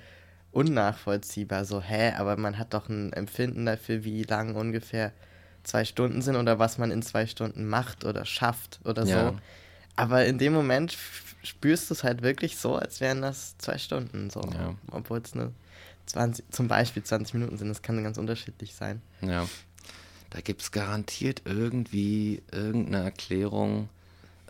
[0.52, 1.64] unnachvollziehbar.
[1.64, 5.12] So, hä, aber man hat doch ein Empfinden dafür, wie lang ungefähr
[5.66, 9.30] zwei Stunden sind oder was man in zwei Stunden macht oder schafft oder Ja.
[9.30, 9.38] so.
[9.96, 10.96] Aber in dem Moment
[11.42, 14.40] spürst du es halt wirklich so, als wären das zwei Stunden so.
[14.42, 14.74] Ja.
[14.90, 15.52] Obwohl es nur
[16.06, 17.68] 20, zum Beispiel 20 Minuten sind.
[17.68, 19.02] Das kann ganz unterschiedlich sein.
[19.22, 19.46] Ja.
[20.30, 23.88] Da gibt es garantiert irgendwie irgendeine Erklärung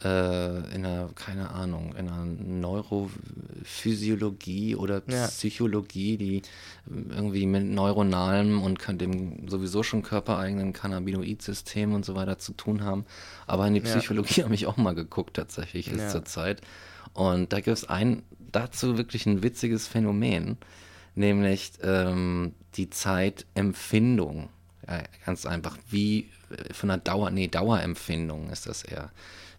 [0.04, 5.26] äh, in einer, keine Ahnung, in einer Neurophysiologie oder Ja.
[5.28, 6.42] Psychologie, die
[6.86, 13.04] irgendwie mit neuronalem und dem sowieso schon körpereigenen Cannabinoid-System und so weiter zu tun haben.
[13.46, 13.86] Aber in die Ja.
[13.96, 16.08] Psychologie habe ich auch mal geguckt, tatsächlich, ist Ja.
[16.10, 16.60] zur Zeit.
[17.14, 20.58] Und da gibt es ein, dazu wirklich ein witziges Phänomen,
[21.14, 24.50] nämlich ähm, die Zeitempfindung.
[24.86, 29.10] Ja, ganz einfach, wie äh, von der Dauer, nee, Dauerempfindung ist das eher.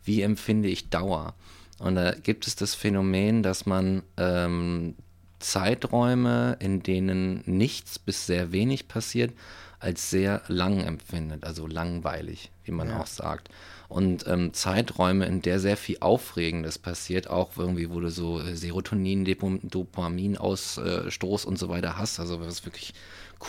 [0.08, 1.36] Wie empfinde ich Dauer?
[1.80, 4.96] Und da gibt es das Phänomen, dass man ähm,
[5.40, 9.34] Zeiträume, in denen nichts bis sehr wenig passiert,
[9.80, 13.02] als sehr lang empfindet, also langweilig, wie man Ja.
[13.02, 13.50] auch sagt.
[13.90, 18.56] Und ähm, Zeiträume, in der sehr viel Aufregendes passiert, auch irgendwie, wo du so äh,
[18.56, 22.94] Serotonin, Dopam- Dopaminausstoß und so weiter hast, also was wirklich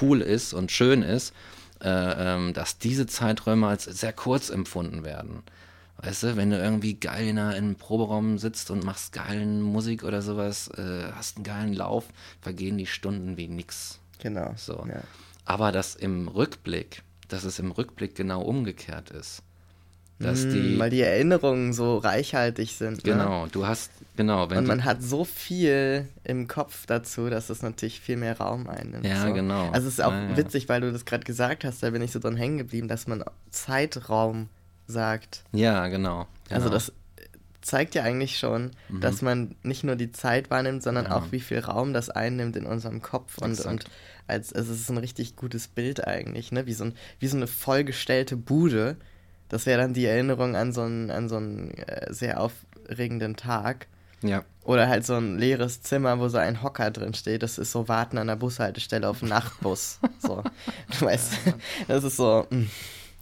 [0.02, 1.32] cool ist und schön ist,
[1.82, 5.42] äh, ähm, dass diese Zeiträume als sehr kurz empfunden werden.
[6.00, 10.22] Weißt du, wenn du irgendwie geil in, einem Proberaum sitzt und machst geilen Musik oder
[10.22, 12.04] sowas, äh, hast einen geilen Lauf,
[12.40, 13.98] vergehen die Stunden wie nix.
[14.20, 14.52] Genau.
[14.56, 14.86] So.
[14.88, 15.02] Ja.
[15.44, 19.42] Aber dass im Rückblick, dass es im Rückblick genau umgekehrt ist.
[20.20, 23.04] Dass Mm, die, weil die Erinnerungen so reichhaltig sind.
[23.04, 23.12] Ne?
[23.12, 27.62] genau, du hast, genau, wenn Und man hat so viel im Kopf dazu, dass es
[27.62, 29.06] natürlich viel mehr Raum einnimmt.
[29.06, 29.32] Ja, so.
[29.32, 29.70] genau.
[29.70, 30.36] Also es ist auch ja.
[30.36, 33.06] witzig, weil du das gerade gesagt hast, da bin ich so dran hängen geblieben, dass
[33.06, 34.48] man Zeitraum
[34.88, 35.44] sagt.
[35.52, 36.26] ja, genau.
[36.48, 36.56] genau.
[36.56, 36.92] Also das
[37.60, 39.00] zeigt ja eigentlich schon, Mhm.
[39.02, 41.16] dass man nicht nur die Zeit wahrnimmt, sondern Ja.
[41.16, 43.38] auch wie viel Raum das einnimmt in unserem Kopf.
[43.38, 43.68] Und, Exakt.
[43.68, 43.84] und
[44.26, 46.66] als, also es ist ein richtig gutes Bild eigentlich, ne?
[46.66, 48.96] Wie so, ein, wie so eine vollgestellte Bude.
[49.50, 53.86] Das wäre dann die Erinnerung an so einen, an so einen äh, sehr aufregenden Tag.
[54.22, 57.42] ja, Oder halt so ein leeres Zimmer, wo so ein Hocker drin steht.
[57.42, 59.98] Das ist so Warten an der Bushaltestelle auf den Nachtbus.
[60.20, 60.42] so.
[60.98, 61.32] Du weißt,
[61.86, 62.46] das ist so.
[62.50, 62.64] mm.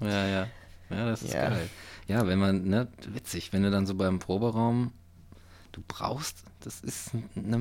[0.05, 0.47] ja, ja.
[0.91, 1.49] Ja, das ist Ja.
[1.51, 1.69] geil.
[2.09, 4.93] Ja, wenn man, ne, witzig, wenn du dann so beim Proberaum,
[5.73, 7.57] du brauchst, das ist eine,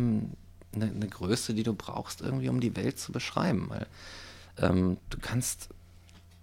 [0.74, 3.69] eine, eine Größe, die du brauchst irgendwie, um die Welt zu beschreiben.
[3.69, 3.88] Weil
[4.58, 5.69] ähm, du kannst,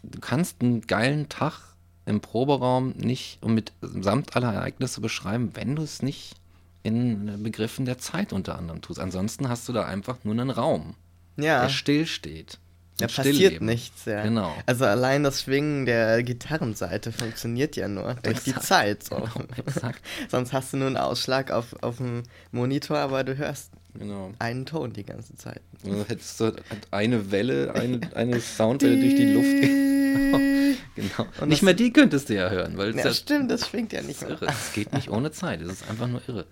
[0.02, 1.60] du kannst einen geilen Tag
[2.04, 6.34] im Proberaum nicht und mit samt aller Ereignisse beschreiben, wenn du es nicht
[6.82, 8.98] in Begriffen der Zeit unter anderem tust.
[8.98, 10.96] Ansonsten hast du da einfach nur einen Raum,
[11.36, 12.58] Ja, der stillsteht.
[12.98, 13.66] Da passiert Stillleben.
[13.66, 14.04] nichts.
[14.04, 14.22] Ja.
[14.22, 14.54] Genau.
[14.66, 18.66] Also allein das Schwingen der Gitarrenseite funktioniert ja nur durch die Exakt.
[18.66, 19.02] Zeit.
[19.04, 19.16] So.
[19.16, 19.92] Genau.
[20.30, 24.32] Sonst hast du nur einen Ausschlag auf, auf dem Monitor, aber du hörst genau.
[24.38, 25.62] einen Ton die ganze Zeit.
[25.82, 26.52] Dann hättest du
[26.90, 30.78] eine Welle, eine, eine Soundwelle durch die Luft.
[30.94, 31.26] genau.
[31.40, 32.76] Und nicht mehr die könntest du ja hören.
[32.76, 34.40] Weil ja, das stimmt, das schwingt ja nicht mehr.
[34.42, 36.46] Es geht nicht ohne Zeit, es ist einfach nur irre.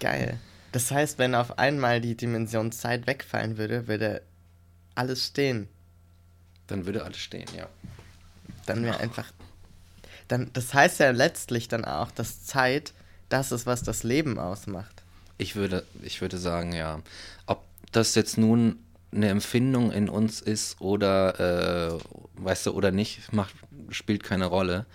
[0.00, 0.38] Geil.
[0.72, 4.22] Das heißt, wenn auf einmal die Dimension Zeit wegfallen würde, würde
[4.94, 5.68] alles stehen.
[6.66, 7.68] Dann würde alles stehen, ja.
[8.66, 9.32] Dann wäre einfach.
[10.28, 12.92] Dann, das heißt ja letztlich dann auch, dass Zeit
[13.28, 15.02] das ist, was das Leben ausmacht.
[15.38, 17.00] Ich würde, ich würde sagen, ja.
[17.46, 18.78] Ob das jetzt nun
[19.12, 21.98] eine Empfindung in uns ist oder, äh,
[22.36, 23.54] weißt du, oder nicht, macht,
[23.90, 24.86] spielt keine Rolle.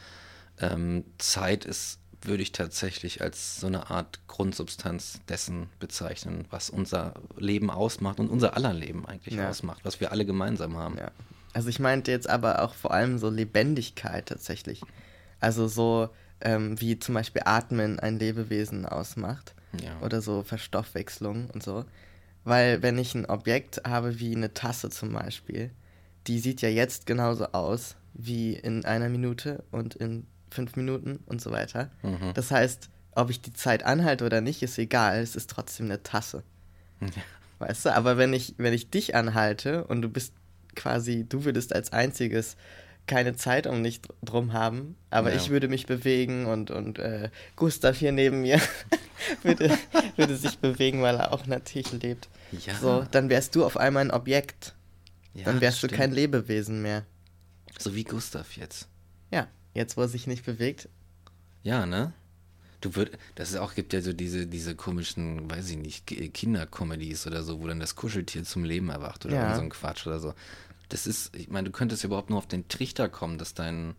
[0.60, 7.16] Ähm, Zeit ist, würde ich tatsächlich als so eine Art Grundsubstanz dessen bezeichnen, was unser
[7.38, 9.50] Leben ausmacht und unser aller Leben eigentlich ja.
[9.50, 10.98] ausmacht, was wir alle gemeinsam haben.
[10.98, 11.12] Ja.
[11.54, 14.82] Also ich meinte jetzt aber auch vor allem so Lebendigkeit tatsächlich.
[15.40, 16.10] Also so
[16.42, 19.54] ähm, wie zum Beispiel Atmen ein Lebewesen ausmacht.
[19.82, 20.00] Ja.
[20.02, 21.86] Oder so Verstoffwechslung und so.
[22.44, 25.72] Weil wenn ich ein Objekt habe wie eine Tasse zum Beispiel,
[26.28, 31.42] die sieht ja jetzt genauso aus wie in einer Minute und in fünf Minuten und
[31.42, 31.90] so weiter.
[32.04, 32.34] Mhm.
[32.34, 36.04] Das heißt, ob ich die Zeit anhalte oder nicht, ist egal, es ist trotzdem eine
[36.04, 36.44] Tasse.
[37.00, 37.08] Ja.
[37.60, 40.34] Weißt du, aber wenn ich, wenn ich dich anhalte und du bist
[40.76, 42.56] quasi, du würdest als einziges
[43.08, 45.36] keine Zeit um mich drum haben, aber ja.
[45.36, 48.62] ich würde mich bewegen und, und äh, Gustav hier neben mir
[49.44, 49.78] würde,
[50.16, 52.30] würde sich bewegen, weil er auch natürlich lebt.
[52.66, 52.76] Ja.
[52.76, 54.76] So, dann wärst du auf einmal ein Objekt.
[55.34, 57.06] Ja, dann wärst du kein Lebewesen mehr.
[57.78, 58.88] So wie Gustav jetzt.
[59.32, 60.90] Ja, jetzt wo er sich nicht bewegt.
[61.64, 62.14] Ja, ne?
[62.82, 67.28] Du würd, das ist auch, gibt ja so diese, diese komischen, weiß ich nicht, Kindercomedies
[67.28, 69.56] oder so, wo dann das Kuscheltier zum Leben erwacht oder ja.
[69.56, 70.34] so ein Quatsch oder so
[70.92, 73.96] das ist, ich meine, du könntest überhaupt nur auf den Trichter kommen, dass dein,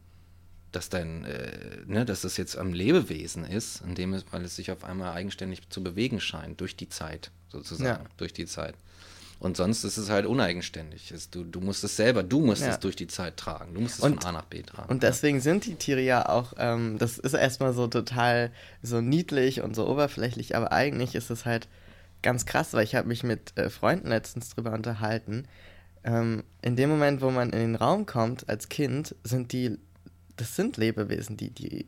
[0.73, 4.57] dass dein, äh, ne, dass das jetzt am Lebewesen ist, in dem es, weil es
[4.57, 8.11] sich auf einmal eigenständig zu bewegen scheint, durch die Zeit, sozusagen, ja.
[8.19, 8.75] durch die Zeit.
[9.43, 11.13] Und sonst ist es halt uneigenständig.
[11.33, 12.69] Du, du musst es selber, du musst ja.
[12.69, 13.75] es durch die Zeit tragen.
[13.75, 14.89] Du musst es und, von A nach B tragen.
[14.89, 15.43] Und deswegen ja.
[15.43, 18.53] sind die Tiere ja auch, ähm, das ist erstmal so total
[18.85, 21.67] so niedlich und so oberflächlich, aber eigentlich ist es halt
[22.23, 25.49] ganz krass, weil ich habe mich mit äh, Freunden letztens drüber unterhalten,
[26.05, 29.77] ähm, in dem Moment, wo man in den Raum kommt als Kind, sind die,
[30.37, 31.87] das sind Lebewesen, die, die,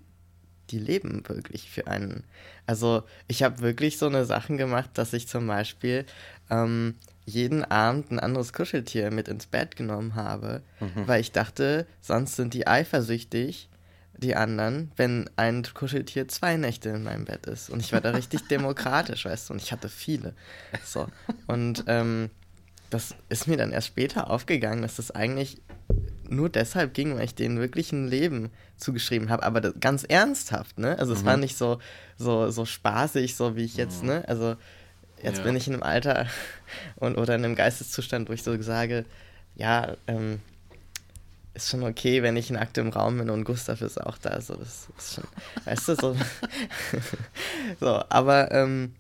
[0.71, 2.25] die leben wirklich für einen.
[2.67, 6.05] Also ich habe wirklich so eine Sachen gemacht, dass ich zum Beispiel
[6.51, 11.07] ähm, jeden Abend ein anderes Kuscheltier mit ins Bett genommen habe, mhm.
[11.07, 13.69] weil ich dachte, sonst sind die eifersüchtig,
[14.17, 17.71] die anderen, wenn ein Kuscheltier zwei Nächte in meinem Bett ist.
[17.71, 20.35] Und ich war da richtig demokratisch, weißt du, und ich hatte viele.
[20.85, 21.09] So.
[21.47, 22.31] Und ähm,
[22.91, 25.61] das ist mir dann erst später aufgegangen, dass das eigentlich
[26.29, 30.79] nur deshalb ging, weil ich denen wirklich ein Leben zugeschrieben habe, aber das, ganz ernsthaft,
[30.79, 30.99] ne?
[30.99, 31.27] Also es mhm.
[31.27, 31.79] war nicht so,
[32.17, 34.09] so, so spaßig, so wie ich jetzt, mhm.
[34.09, 34.25] ne?
[34.29, 34.57] Also
[35.25, 35.45] jetzt ja.
[35.45, 36.27] bin ich in einem Alter
[36.97, 39.05] und, oder in einem Geisteszustand, wo ich so sage,
[39.57, 40.41] ja, ähm,
[41.55, 44.57] ist schon okay, wenn ich nackt im Raum bin und Gustav ist auch da, so
[44.57, 45.25] das ist schon,
[45.65, 46.17] weißt du, so,
[47.81, 48.95] so aber ähm,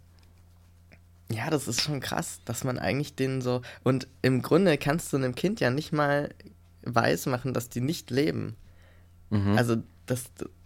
[1.30, 3.62] ja, das ist schon krass, dass man eigentlich den so.
[3.82, 6.30] Und im Grunde kannst du einem Kind ja nicht mal
[6.82, 8.56] weismachen, dass die nicht leben.
[9.30, 9.56] Mhm.
[9.56, 10.24] Also, das,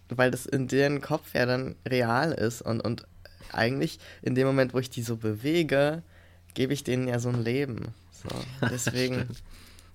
[0.09, 2.61] weil das in deren Kopf ja dann real ist.
[2.61, 3.07] Und, und
[3.53, 6.03] eigentlich in dem Moment, wo ich die so bewege,
[6.53, 7.93] gebe ich denen ja so ein Leben.
[8.11, 8.29] So,
[8.69, 9.27] deswegen.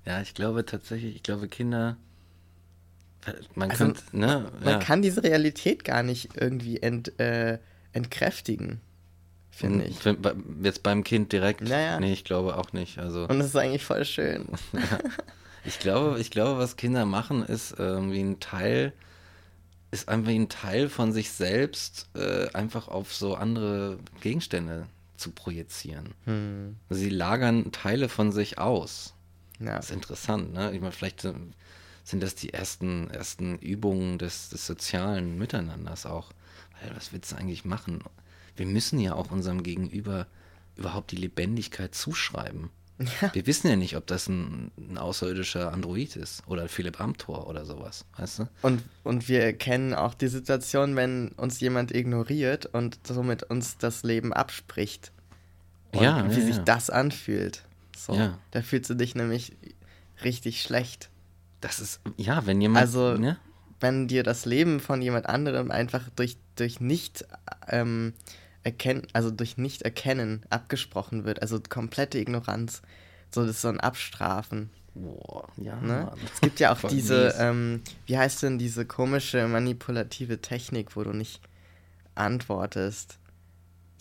[0.04, 1.96] ja, ich glaube tatsächlich, ich glaube, Kinder.
[3.54, 4.50] Man, also, könnt, ne?
[4.60, 4.78] man ja.
[4.78, 7.58] kann diese Realität gar nicht irgendwie ent, äh,
[7.92, 8.80] entkräftigen
[9.54, 9.96] finde ich.
[10.62, 11.62] Jetzt beim Kind direkt?
[11.62, 12.00] Naja.
[12.00, 12.98] Nee, ich glaube auch nicht.
[12.98, 14.46] Also, Und das ist eigentlich voll schön.
[15.64, 18.92] ich, glaube, ich glaube, was Kinder machen, ist irgendwie ein Teil,
[19.94, 24.86] ist einfach ein Teil von sich selbst äh, einfach auf so andere Gegenstände
[25.16, 26.14] zu projizieren.
[26.24, 26.76] Hm.
[26.90, 29.14] Sie lagern Teile von sich aus.
[29.60, 29.76] Ja.
[29.76, 30.72] Das ist interessant, ne?
[30.74, 36.32] Ich meine, vielleicht sind das die ersten, ersten Übungen des, des sozialen Miteinanders auch.
[36.80, 38.02] Weil, was willst du eigentlich machen?
[38.56, 40.26] wir müssen ja auch unserem Gegenüber
[40.76, 42.70] überhaupt die Lebendigkeit zuschreiben.
[42.98, 43.34] Ja.
[43.34, 47.64] Wir wissen ja nicht, ob das ein, ein, außerirdischer Android ist oder Philipp Amthor oder
[47.64, 48.48] sowas, weißt du?
[48.62, 54.04] Und, und wir kennen auch die Situation, wenn uns jemand ignoriert und somit uns das
[54.04, 55.10] Leben abspricht.
[55.92, 56.62] Und ja, wie ja, sich ja.
[56.62, 57.64] das anfühlt.
[57.96, 58.38] So, ja.
[58.52, 59.56] Da fühlst du dich nämlich
[60.22, 61.10] richtig schlecht.
[61.60, 62.80] Das ist, ja, wenn jemand.
[62.80, 63.38] Also, ne?
[63.80, 67.26] wenn dir das Leben von jemand anderem einfach durch, durch nicht.
[67.68, 68.14] Ähm,
[68.64, 72.82] erkennen, also durch Nicht-Erkennen abgesprochen wird, also komplette Ignoranz.
[73.30, 74.70] So, das ist so ein Abstrafen.
[74.94, 75.76] Boah, ja.
[75.80, 76.10] Ne?
[76.32, 81.12] Es gibt ja auch diese, ähm, wie heißt denn diese komische manipulative Technik, wo du
[81.12, 81.40] nicht
[82.14, 83.18] antwortest?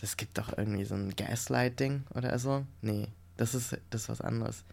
[0.02, 2.66] das gibt doch irgendwie so ein Gaslighting oder so.
[2.82, 3.08] Nee,
[3.38, 4.66] das ist, das ist was anderes.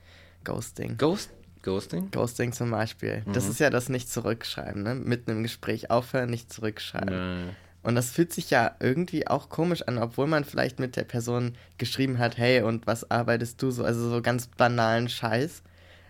[0.42, 0.98] Ghosting.
[0.98, 1.30] Ghost,
[1.62, 2.10] Ghosting?
[2.10, 3.22] Ghosting zum Beispiel.
[3.32, 3.50] Das Mhm.
[3.52, 4.96] ist ja das Nicht-Zurückschreiben, ne?
[4.96, 7.14] Mitten im Gespräch aufhören, nicht zurückschreiben.
[7.46, 7.54] Ja.
[7.82, 11.56] Und das fühlt sich ja irgendwie auch komisch an, obwohl man vielleicht mit der Person
[11.78, 13.84] geschrieben hat, hey, und was arbeitest du so?
[13.84, 15.62] Also so ganz banalen Scheiß.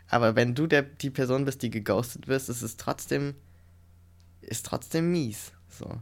[0.09, 3.35] Aber wenn du der, die Person bist, die geghostet wirst, ist es trotzdem,
[4.41, 5.53] ist trotzdem mies.
[5.69, 6.01] So.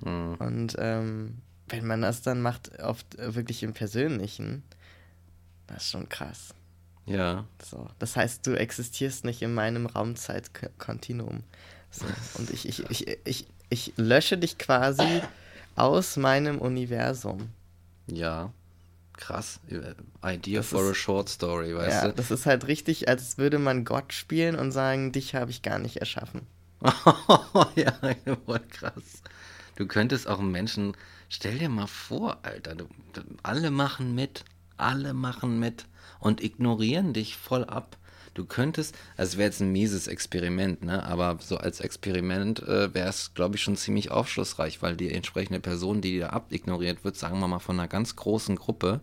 [0.00, 0.34] Mhm.
[0.40, 4.64] Und ähm, wenn man das dann macht, oft äh, wirklich im Persönlichen,
[5.68, 6.54] das ist schon krass.
[7.06, 7.44] ja.
[7.62, 7.88] So.
[8.00, 11.44] Das heißt, du existierst nicht in meinem Raumzeitkontinuum.
[11.90, 12.06] So.
[12.38, 15.20] Und ich, ich, ich, ich, ich lösche dich quasi
[15.76, 17.50] aus meinem Universum.
[18.06, 18.52] Ja.
[19.16, 19.58] Krass.
[20.24, 22.14] Idea Das for ist- a short story, weißt ja, du?
[22.14, 25.78] das ist halt richtig, als würde man Gott spielen und sagen, dich habe ich gar
[25.80, 26.42] nicht erschaffen.
[27.74, 27.92] ja,
[28.46, 29.22] voll krass.
[29.74, 30.96] Du könntest auch einen Menschen,
[31.28, 34.44] stell dir mal vor, Alter, du, du, alle machen mit,
[34.76, 35.86] alle machen mit
[36.20, 37.96] und ignorieren dich voll ab.
[38.38, 41.02] Du könntest, also es wäre jetzt ein mieses Experiment, ne?
[41.02, 45.58] aber so als Experiment äh, wäre es, glaube ich, schon ziemlich aufschlussreich, weil die entsprechende
[45.58, 49.00] Person, die da abignoriert wird, sagen wir mal von einer ganz großen Gruppe,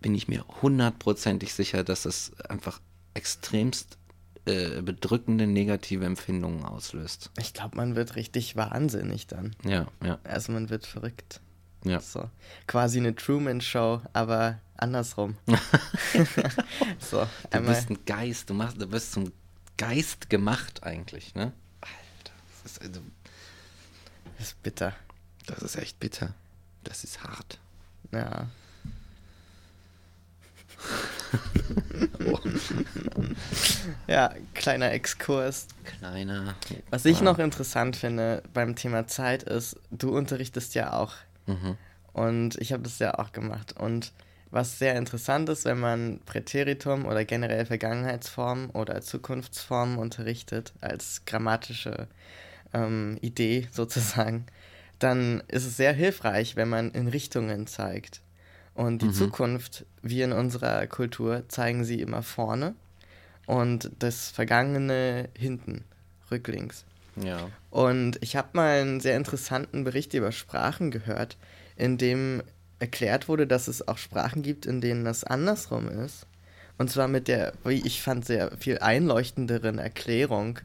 [0.00, 2.80] bin ich mir hundertprozentig sicher, dass das einfach
[3.14, 3.98] extremst
[4.44, 7.32] äh, bedrückende negative Empfindungen auslöst.
[7.36, 9.56] Ich glaube, man wird richtig wahnsinnig dann.
[9.64, 11.40] Ja, ja, Also man wird verrückt.
[11.84, 11.98] ja.
[11.98, 12.30] So.
[12.68, 15.36] Quasi eine Truman-Show, aber andersrum.
[16.98, 19.32] so, Du bist ein Geist, du, machst, du wirst zum
[19.78, 21.52] Geist gemacht eigentlich, ne?
[21.80, 23.00] Alter, das ist, also,
[24.38, 24.92] Das ist bitter.
[25.46, 26.34] das ist echt bitter.
[26.84, 27.58] Das ist hart.
[28.12, 28.48] Ja.
[34.06, 35.66] ja, kleiner Exkurs.
[35.84, 36.54] Kleiner.
[36.90, 41.14] Was ich noch interessant finde beim Thema Zeit ist, du unterrichtest ja auch.
[41.46, 41.76] Mhm.
[42.12, 43.74] Und ich habe das ja auch gemacht.
[43.78, 44.12] Und
[44.52, 52.06] was sehr interessant ist, wenn man Präteritum oder generell Vergangenheitsformen oder Zukunftsformen unterrichtet, als grammatische
[52.74, 54.46] ähm, Idee sozusagen,
[54.98, 58.20] dann ist es sehr hilfreich, wenn man in Richtungen zeigt.
[58.74, 59.12] Und die Mhm.
[59.12, 62.74] Zukunft, wir in unserer Kultur, zeigen sie immer vorne
[63.46, 65.84] und das Vergangene hinten,
[66.30, 66.84] rücklinks.
[67.16, 67.50] Ja.
[67.70, 71.36] Und ich habe mal einen sehr interessanten Bericht über Sprachen gehört,
[71.76, 72.42] in dem
[72.82, 76.26] erklärt wurde, dass es auch Sprachen gibt, in denen das andersrum ist.
[76.76, 80.58] Und zwar mit der, wie ich fand, sehr viel einleuchtenderen Erklärung,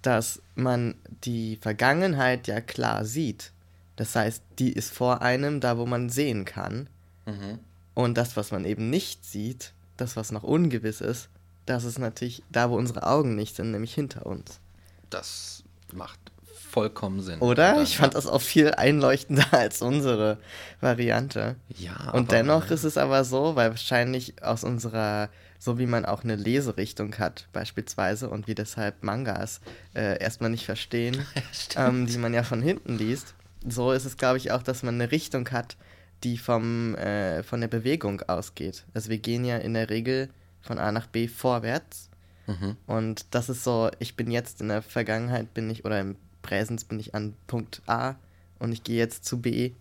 [0.00, 0.94] dass man
[1.24, 3.52] die Vergangenheit ja klar sieht.
[3.96, 6.88] Das heißt, die ist vor einem, da wo man sehen kann.
[7.26, 7.58] Mhm.
[7.92, 11.28] Und das, was man eben nicht sieht, das, was noch ungewiss ist,
[11.66, 14.60] das ist natürlich da, wo unsere Augen nicht sind, nämlich hinter uns.
[15.10, 16.18] Das macht
[16.70, 17.40] vollkommen Sinn.
[17.40, 17.82] Oder?
[17.82, 20.38] Ich fand das auch viel einleuchtender als unsere
[20.80, 21.56] Variante.
[21.76, 22.10] Ja.
[22.12, 26.36] Und dennoch ist es aber so, weil wahrscheinlich aus unserer, so wie man auch eine
[26.36, 29.60] Leserichtung hat, beispielsweise, und wir deshalb Mangas
[29.94, 31.26] äh, erstmal nicht verstehen,
[31.76, 33.34] ähm, die man ja von hinten liest,
[33.68, 35.76] so ist es, glaube ich, auch, dass man eine Richtung hat,
[36.24, 38.84] die vom, äh, von der Bewegung ausgeht.
[38.94, 40.28] Also wir gehen ja in der Regel
[40.62, 42.08] von A nach B vorwärts.
[42.46, 42.76] Mhm.
[42.86, 46.84] Und das ist so, ich bin jetzt in der Vergangenheit, bin ich, oder im Präsens
[46.84, 48.16] bin ich an Punkt A
[48.58, 49.72] und ich gehe jetzt zu B.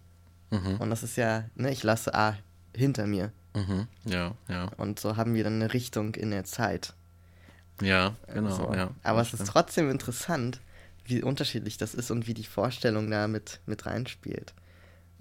[0.52, 0.78] Mhm.
[0.80, 2.38] Und das ist ja, ne, ich lasse A
[2.76, 3.32] hinter mir.
[3.56, 3.88] Mhm.
[4.06, 4.66] Ja, ja.
[4.78, 6.94] Und so haben wir dann eine Richtung in der Zeit.
[7.82, 8.56] Ja, genau.
[8.56, 8.74] so.
[8.74, 10.60] ja, Aber es ist trotzdem interessant,
[11.06, 14.54] wie unterschiedlich das ist und wie die Vorstellung da mit, mit reinspielt.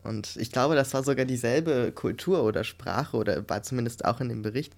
[0.03, 4.29] Und ich glaube, das war sogar dieselbe Kultur oder Sprache oder war zumindest auch in
[4.29, 4.75] dem Bericht,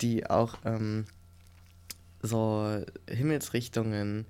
[0.00, 1.06] die auch ähm,
[2.22, 4.26] so Himmelsrichtungen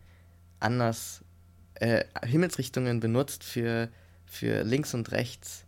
[0.60, 1.22] anders,
[1.80, 3.88] äh, Himmelsrichtungen benutzt für,
[4.26, 5.64] für links und rechts.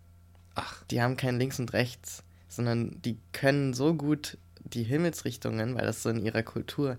[0.55, 5.87] Ach, Die haben kein links und rechts, sondern die können so gut die Himmelsrichtungen, weil
[5.87, 6.99] das so in ihrer Kultur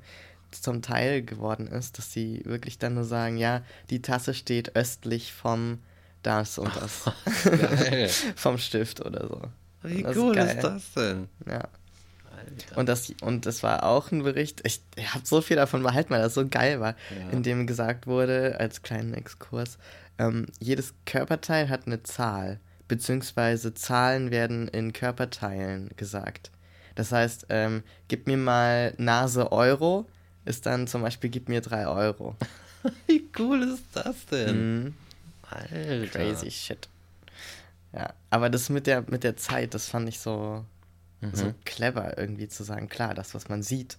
[0.51, 5.32] zum Teil geworden ist, dass sie wirklich dann nur sagen, ja, die Tasse steht östlich
[5.34, 5.80] vom
[6.24, 7.03] das und das.
[8.36, 9.41] vom Stift oder so.
[9.84, 10.55] Wie Das ist cool geil.
[10.55, 11.30] ist das denn?
[11.47, 11.68] Ja.
[12.39, 12.77] Alter.
[12.77, 16.11] Und das, und das war auch ein Bericht, ich, ich habe so viel davon behalten,
[16.11, 17.29] weil das so geil war, Ja.
[17.31, 19.77] in dem gesagt wurde, als kleinen Exkurs,
[20.17, 26.51] ähm, jedes Körperteil hat eine Zahl, beziehungsweise Zahlen werden in Körperteilen gesagt.
[26.95, 30.07] Das heißt, ähm, gib mir mal Nase Euro,
[30.45, 32.35] ist dann zum Beispiel, gib mir drei Euro.
[33.07, 34.83] Wie cool ist das denn?
[34.83, 34.93] Mhm.
[35.49, 36.07] Alter.
[36.19, 36.87] Crazy shit.
[37.93, 40.63] Ja, aber das mit der, mit der Zeit, das fand ich so,
[41.22, 41.36] Mhm.
[41.36, 43.97] so clever irgendwie zu sagen, klar, das, was man sieht,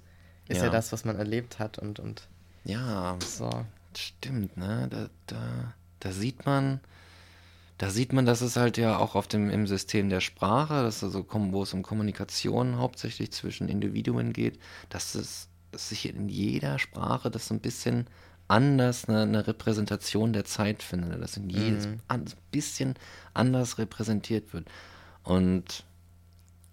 [0.48, 0.70] ist ja, Ja.
[0.70, 2.28] das, was man erlebt hat und, und
[2.64, 3.50] Ja, so.
[3.96, 4.88] stimmt, ne?
[4.90, 6.80] Da, da, da sieht man,
[7.78, 11.02] da sieht man, dass es halt ja auch auf dem, im System der Sprache, dass
[11.04, 14.58] also, wo es um Kommunikation hauptsächlich zwischen Individuen geht,
[14.88, 18.06] dass es sich in jeder Sprache das so ein bisschen
[18.48, 22.00] anders eine, eine Repräsentation der Zeit findet, dass in jedes mhm.
[22.08, 22.94] ein bisschen
[23.32, 24.66] anders repräsentiert wird.
[25.22, 25.84] Und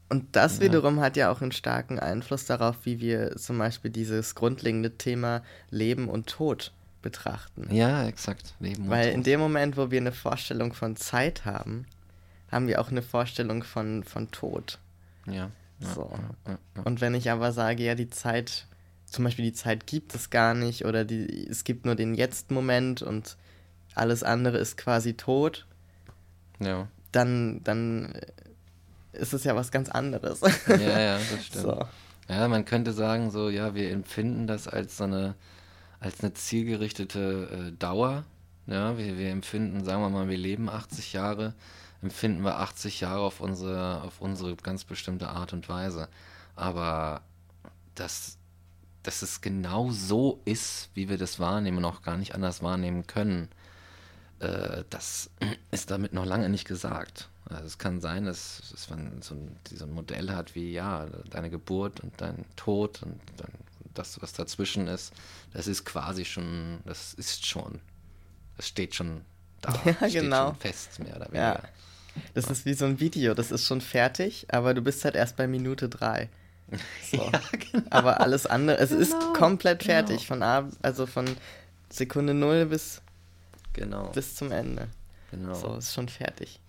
[0.10, 0.66] und das ja.
[0.66, 5.44] wiederum hat ja auch einen starken Einfluss darauf, wie wir zum Beispiel dieses grundlegende Thema
[5.70, 7.68] Leben und Tod betrachten.
[7.74, 8.54] Ja, exakt.
[8.60, 11.86] Leben Weil in dem Moment, wo wir eine Vorstellung von Zeit haben,
[12.52, 14.80] haben wir auch eine Vorstellung von, von Tod.
[15.26, 15.52] Ja.
[15.80, 16.10] ja so.
[16.48, 18.66] Ja, und wenn ich aber sage, ja, die Zeit,
[19.06, 23.02] zum Beispiel die Zeit gibt es gar nicht oder die, es gibt nur den Jetzt-Moment
[23.02, 23.36] und
[23.94, 25.66] alles andere ist quasi tot,
[26.60, 26.88] ja.
[27.12, 28.14] dann, dann
[29.18, 30.42] ist es ja was ganz anderes.
[30.68, 31.64] Ja, ja, das stimmt.
[31.64, 31.86] So.
[32.30, 35.36] Ja, man könnte sagen, so, ja, wir empfinden das als so eine
[36.00, 38.24] als eine zielgerichtete äh, Dauer.
[38.68, 41.54] Ja, wir, wir empfinden, sagen wir mal, wir leben 80 Jahre,
[42.02, 46.10] empfinden wir 80 Jahre auf unsere, auf unsere ganz bestimmte Art und Weise.
[46.56, 47.22] Aber
[47.96, 48.38] dass,
[49.04, 53.08] dass es genau so ist, wie wir das wahrnehmen und auch gar nicht anders wahrnehmen
[53.08, 53.50] können,
[54.40, 55.30] äh, das
[55.72, 57.30] ist damit noch lange nicht gesagt.
[57.50, 61.08] Also es kann sein, dass, dass man so ein, so ein Modell hat wie, ja,
[61.30, 63.52] deine Geburt und dein Tod und dann
[63.94, 65.14] das, was dazwischen ist,
[65.54, 67.80] das ist quasi schon, das ist schon,
[68.56, 69.22] das steht schon
[69.62, 69.74] da.
[69.86, 70.48] Ja, steht genau.
[70.48, 71.40] Schon fest, mehr oder weniger.
[71.40, 71.64] Ja.
[72.34, 72.52] Das ja.
[72.52, 75.48] ist wie so ein Video, das ist schon fertig, aber du bist halt erst bei
[75.48, 76.30] Minute drei.
[77.10, 77.18] So.
[77.18, 77.42] ja,
[77.72, 77.86] genau.
[77.92, 79.02] Aber alles andere, es genau.
[79.02, 80.28] ist komplett fertig, genau.
[80.28, 81.26] von A, also von
[81.90, 83.02] Sekunde null bis,
[83.72, 84.10] genau.
[84.12, 84.90] bis zum Ende.
[85.32, 85.54] Genau.
[85.54, 86.60] So, ist schon fertig.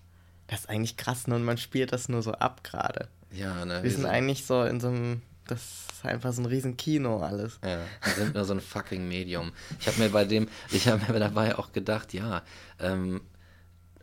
[0.49, 1.35] Das ist eigentlich krass, ne?
[1.35, 3.07] und man spielt das nur so ab gerade.
[3.31, 3.83] Ja, ne?
[3.83, 7.59] Wir sind eigentlich so in so einem das ist einfach so ein riesen Kino alles.
[7.63, 9.51] Ja, wir sind nur so ein fucking Medium.
[9.79, 12.43] Ich habe mir bei dem, ich habe mir dabei auch gedacht, ja,
[12.79, 13.21] ähm,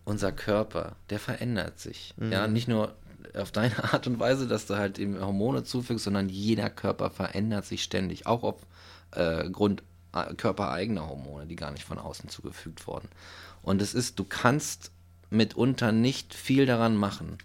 [0.05, 2.15] unser Körper, der verändert sich.
[2.17, 2.33] Mhm.
[2.33, 2.97] Ja, nicht nur
[3.35, 7.65] auf deine Art und Weise, dass du halt eben Hormone zufügst, sondern jeder Körper verändert
[7.65, 8.67] sich ständig, auch auf
[9.13, 9.85] äh, Grund
[10.15, 13.09] äh, körpereigener Hormone, die gar nicht von außen zugefügt wurden.
[13.63, 14.91] Und es ist, du kannst
[15.31, 17.39] mitunter nicht viel daran machen.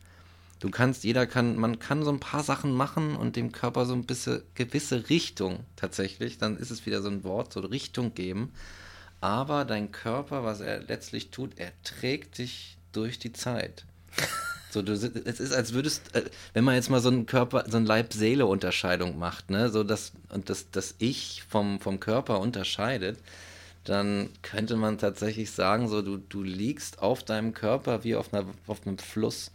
[0.60, 3.94] Du kannst, jeder kann, man kann so ein paar Sachen machen und dem Körper so
[3.94, 8.54] ein bisschen gewisse Richtung tatsächlich, dann ist es wieder so ein Wort, so Richtung geben.
[9.22, 13.86] Aber dein Körper, was er letztlich tut, er trägt dich durch die Zeit.
[14.72, 16.24] So, du, es ist, als würdest, äh,
[16.54, 20.50] wenn man jetzt mal so einen Körper, so ein Leib-Seele-Unterscheidung macht, ne, so dass, und
[20.50, 23.20] das, das Ich vom, vom Körper unterscheidet,
[23.84, 28.46] dann könnte man tatsächlich sagen, so, du, du liegst auf deinem Körper wie auf, einer,
[28.68, 29.52] auf einem Fluss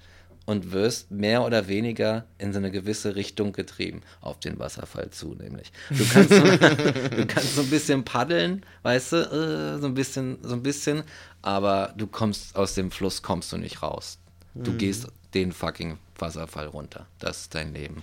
[0.46, 5.34] und wirst mehr oder weniger in so eine gewisse Richtung getrieben, auf den Wasserfall zu,
[5.34, 5.72] nämlich.
[5.90, 6.42] Du kannst so,
[7.16, 11.02] du kannst so ein bisschen paddeln, weißt du, äh, so ein bisschen, so ein bisschen,
[11.42, 14.18] aber du kommst aus dem Fluss, kommst du nicht raus.
[14.54, 14.78] Du mhm.
[14.78, 17.06] gehst den fucking Wasserfall runter.
[17.18, 18.02] Das ist dein Leben.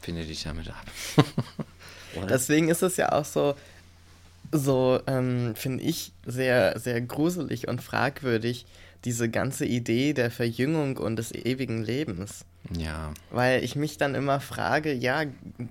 [0.00, 0.86] Finde dich damit ab.
[2.28, 3.54] Deswegen ist es ja auch so,
[4.52, 8.66] so ähm, finde ich sehr, sehr gruselig und fragwürdig,
[9.04, 12.44] diese ganze Idee der Verjüngung und des ewigen Lebens.
[12.76, 13.12] Ja.
[13.30, 15.24] Weil ich mich dann immer frage, ja,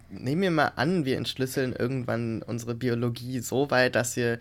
[0.09, 4.39] nehmen wir mal an, wir entschlüsseln irgendwann unsere Biologie so weit, dass wir,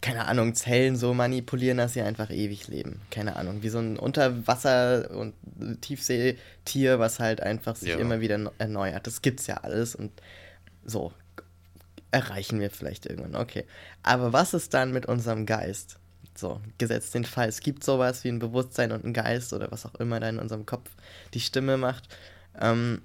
[0.00, 3.00] keine Ahnung, Zellen so manipulieren, dass sie einfach ewig leben.
[3.10, 5.34] Keine Ahnung, wie so ein Unterwasser- und
[5.80, 7.96] Tiefseetier, was halt einfach sich ja.
[7.96, 9.06] immer wieder erneuert.
[9.06, 10.12] Das gibt's ja alles und
[10.84, 11.12] so
[12.10, 13.36] erreichen wir vielleicht irgendwann.
[13.36, 13.64] Okay.
[14.02, 15.98] Aber was ist dann mit unserem Geist?
[16.34, 19.84] So, gesetzt den Fall, es gibt sowas wie ein Bewusstsein und ein Geist oder was
[19.84, 20.88] auch immer da in unserem Kopf
[21.34, 22.08] die Stimme macht.
[22.60, 23.02] Ähm,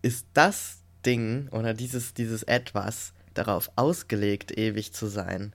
[0.00, 5.52] ist das Ding oder dieses, dieses Etwas darauf ausgelegt, ewig zu sein?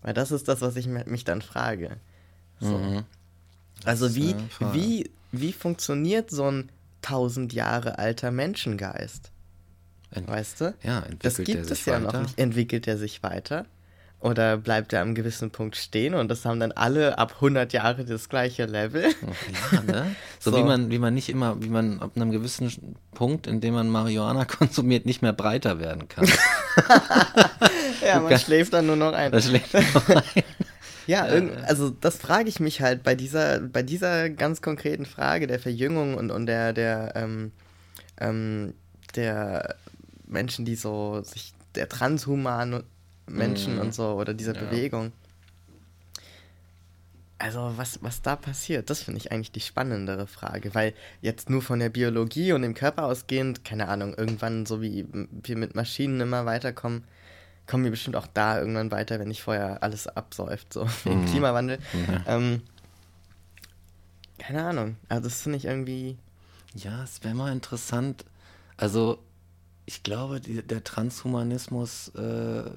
[0.00, 1.98] Weil das ist das, was ich mich dann frage.
[2.58, 2.78] So.
[2.78, 3.04] Mhm.
[3.84, 4.34] Also wie,
[4.72, 6.70] wie, wie funktioniert so ein
[7.02, 9.30] tausend Jahre alter Menschengeist?
[10.14, 10.74] Ent weißt du?
[10.82, 12.38] Ja, entwickelt das gibt es ja noch nicht.
[12.38, 13.66] Entwickelt er sich weiter?
[14.24, 18.06] Oder bleibt er am gewissen Punkt stehen und das haben dann alle ab 100 Jahre
[18.06, 19.14] das gleiche Level?
[19.70, 20.16] Ja, ne?
[20.40, 23.60] So, so, Wie, man, wie man nicht immer, wie man ab einem gewissen Punkt, in
[23.60, 26.26] dem man Marihuana konsumiert, nicht mehr breiter werden kann.
[28.06, 29.30] ja, man schläft dann nur noch ein.
[29.30, 30.22] Das schläft noch ein.
[31.06, 31.24] Ja,
[31.66, 36.14] also das frage ich mich halt bei dieser, bei dieser ganz konkreten Frage der Verjüngung
[36.14, 37.52] und, und der, der, ähm,
[38.18, 38.72] ähm,
[39.16, 39.76] der
[40.26, 42.84] Menschen, die so sich der transhuman
[43.26, 43.80] Menschen mhm.
[43.80, 44.62] und so oder dieser ja.
[44.62, 45.12] Bewegung.
[47.38, 51.62] Also was, was da passiert, das finde ich eigentlich die spannendere Frage, weil jetzt nur
[51.62, 56.20] von der Biologie und dem Körper ausgehend, keine Ahnung, irgendwann so wie wir mit Maschinen
[56.20, 57.04] immer weiterkommen,
[57.66, 61.26] kommen wir bestimmt auch da irgendwann weiter, wenn nicht vorher alles absäuft, so im mhm.
[61.26, 61.78] Klimawandel.
[61.92, 62.24] Mhm.
[62.26, 62.62] Ähm,
[64.38, 64.96] Keine Ahnung.
[65.08, 66.16] Also das finde ich irgendwie.
[66.74, 68.24] Ja, es wäre mal interessant.
[68.76, 69.18] Also,
[69.86, 72.70] ich glaube, die, der Transhumanismus äh,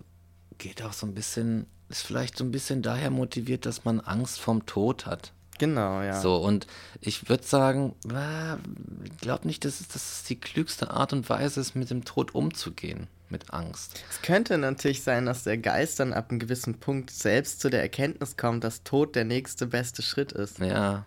[0.58, 4.40] geht auch so ein bisschen, ist vielleicht so ein bisschen daher motiviert, dass man Angst
[4.40, 5.32] vom Tod hat.
[5.60, 6.20] Genau, ja.
[6.22, 6.68] So, und
[7.02, 11.60] ich würde sagen, ich glaube nicht, dass es, dass es die klügste Art und Weise
[11.62, 14.04] ist, mit dem Tod umzugehen, mit Angst.
[14.10, 17.82] Es könnte natürlich sein, dass der Geist dann ab einem gewissen Punkt selbst zu der
[17.82, 20.60] Erkenntnis kommt, dass Tod der nächste beste Schritt ist.
[20.60, 21.06] Ja.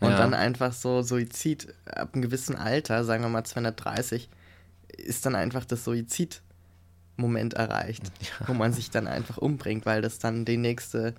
[0.00, 0.18] Und ja.
[0.18, 4.28] dann einfach so Suizid ab einem gewissen Alter, sagen wir mal 230,
[4.96, 8.48] ist dann einfach das Suizid-Moment erreicht, Ja.
[8.48, 11.14] wo man sich dann einfach umbringt, weil das dann die nächste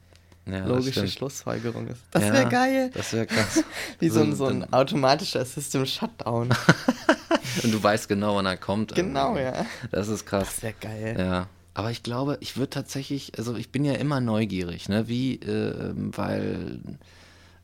[0.45, 1.07] ja, logische.
[1.07, 2.01] Schlussfolgerung ist.
[2.11, 2.91] Das Ja, wäre geil.
[2.93, 3.63] Das wäre krass.
[3.99, 6.49] Wie so ein, so dann- ein automatischer System Shutdown.
[7.63, 8.93] Und du weißt genau, wann er kommt.
[8.95, 9.59] genau, irgendwie.
[9.59, 9.65] ja.
[9.91, 10.47] Das ist krass.
[10.55, 11.15] Das wäre geil.
[11.17, 11.47] Ja.
[11.73, 15.07] Aber ich glaube, ich würde tatsächlich, also ich bin ja immer neugierig, ne?
[15.07, 16.79] Wie, äh, weil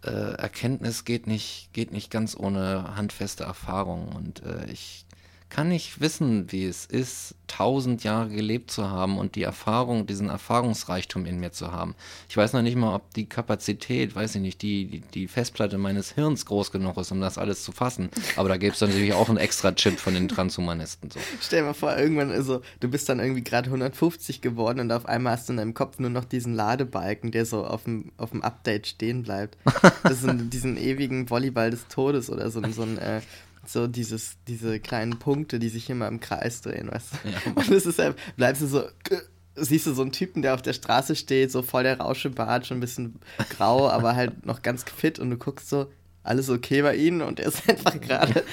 [0.03, 4.09] äh, Erkenntnis geht nicht, geht nicht ganz ohne handfeste Erfahrung.
[4.09, 5.05] Und äh, ich
[5.53, 10.27] kann nicht wissen, wie es ist, tausend Jahre gelebt zu haben und die Erfahrung, diesen
[10.29, 11.93] Erfahrungsreichtum in mir zu haben.
[12.27, 15.77] Ich weiß noch nicht mal, ob die Kapazität, weiß ich nicht, die, die, die Festplatte
[15.77, 18.09] meines Hirns groß genug ist, um das alles zu fassen.
[18.35, 21.11] Aber da gäbe es natürlich auch einen extra Chip von den Transhumanisten.
[21.11, 21.19] So.
[21.39, 25.05] Stell dir mal vor, irgendwann, also, du bist dann irgendwie gerade 150 geworden und auf
[25.05, 28.31] einmal hast du in deinem Kopf nur noch diesen Ladebalken, der so auf dem, auf
[28.31, 29.57] dem Update stehen bleibt.
[30.01, 33.21] Das sind diesen ewigen Volleyball des Todes oder so, so ein, äh,
[33.65, 37.29] so dieses, diese kleinen Punkte, die sich immer im Kreis drehen, weißt du?
[37.29, 37.51] Ja.
[37.55, 39.21] Und es ist halt, bleibst du so, äh,
[39.55, 42.77] siehst du so einen Typen, der auf der Straße steht, so voll der Rauschebart, schon
[42.77, 45.91] ein bisschen grau, aber halt noch ganz fit und du guckst so,
[46.23, 48.43] alles okay bei ihnen und er ist einfach gerade,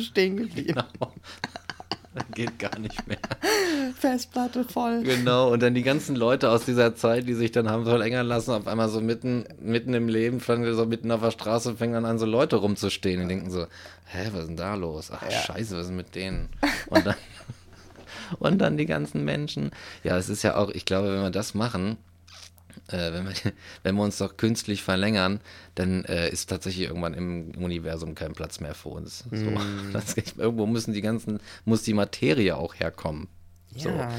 [0.00, 0.82] stehen geblieben.
[0.92, 1.12] Genau.
[2.34, 3.18] Geht gar nicht mehr.
[3.98, 5.02] Festplatte voll.
[5.02, 8.52] Genau, und dann die ganzen Leute aus dieser Zeit, die sich dann haben verlängern lassen,
[8.52, 12.04] auf einmal so mitten, mitten im Leben, fangen so mitten auf der Straße, fängen dann
[12.04, 13.62] an, so Leute rumzustehen und denken so,
[14.06, 15.10] hä, was ist denn da los?
[15.12, 15.30] Ach, Ja.
[15.30, 16.48] scheiße, was ist mit denen?
[16.88, 17.16] Und dann,
[18.38, 19.70] und dann die ganzen Menschen.
[20.04, 21.96] Ja, es ist ja auch, ich glaube, wenn wir das machen,
[22.88, 23.34] äh, wenn, wir,
[23.82, 25.40] wenn wir uns doch künstlich verlängern,
[25.74, 29.24] dann äh, ist tatsächlich irgendwann im Universum kein Platz mehr für uns.
[29.30, 29.90] So, Mm.
[29.92, 33.28] das, irgendwo müssen die ganzen, muss die Materie auch herkommen.
[33.76, 34.10] So, Ja,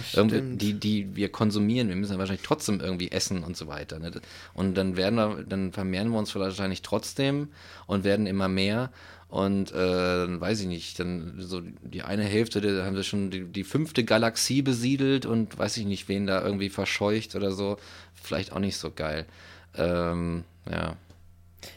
[0.58, 4.00] die, die wir konsumieren, wir müssen ja wahrscheinlich trotzdem irgendwie essen und so weiter.
[4.00, 4.12] Ne?
[4.54, 7.50] Und dann werden wir, dann vermehren wir uns wahrscheinlich trotzdem
[7.88, 8.91] und werden immer mehr.
[9.30, 13.30] Und äh, dann weiß ich nicht, dann so die eine Hälfte, da haben wir schon
[13.30, 17.78] die, die fünfte Galaxie besiedelt und weiß ich nicht, wen da irgendwie verscheucht oder so.
[18.16, 19.26] Vielleicht auch nicht so geil.
[19.78, 20.96] Ähm, ja.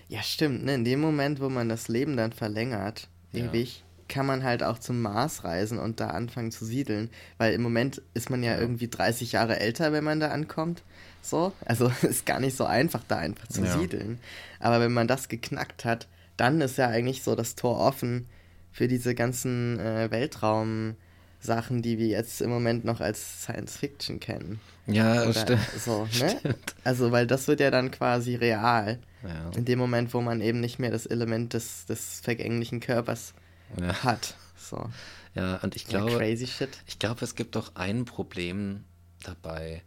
[0.09, 0.65] Ja, stimmt.
[0.65, 0.75] Ne?
[0.77, 3.45] In dem Moment, wo man das Leben dann verlängert, Ja.
[3.51, 7.11] ewig, kann man halt auch zum Mars reisen und da anfangen zu siedeln.
[7.39, 8.61] Weil im Moment ist man ja, Ja.
[8.61, 10.83] irgendwie 30 Jahre älter, wenn man da ankommt.
[11.23, 11.53] So.
[11.67, 13.79] Also ist gar nicht so einfach, da einfach zu Ja.
[13.79, 14.19] siedeln.
[14.59, 18.26] Aber wenn man das geknackt hat, dann ist ja eigentlich so das Tor offen
[18.70, 24.61] für diese ganzen äh, Weltraum-Sachen, die wir jetzt im Moment noch als Science Fiction kennen.
[24.87, 25.61] Ja, Oder stimmt.
[25.78, 26.37] so, ne?
[26.39, 26.74] Stimmt.
[26.85, 28.99] Also, weil das wird ja dann quasi real.
[29.22, 29.51] Ja.
[29.57, 33.35] In dem Moment, wo man eben nicht mehr das Element des, des vergänglichen Körpers
[33.80, 34.03] Ja.
[34.03, 34.35] hat.
[34.57, 34.89] So.
[35.35, 36.70] ja, und ich glaube, crazy shit.
[36.87, 38.85] Ich glaube, es gibt doch ein Problem
[39.22, 39.83] dabei.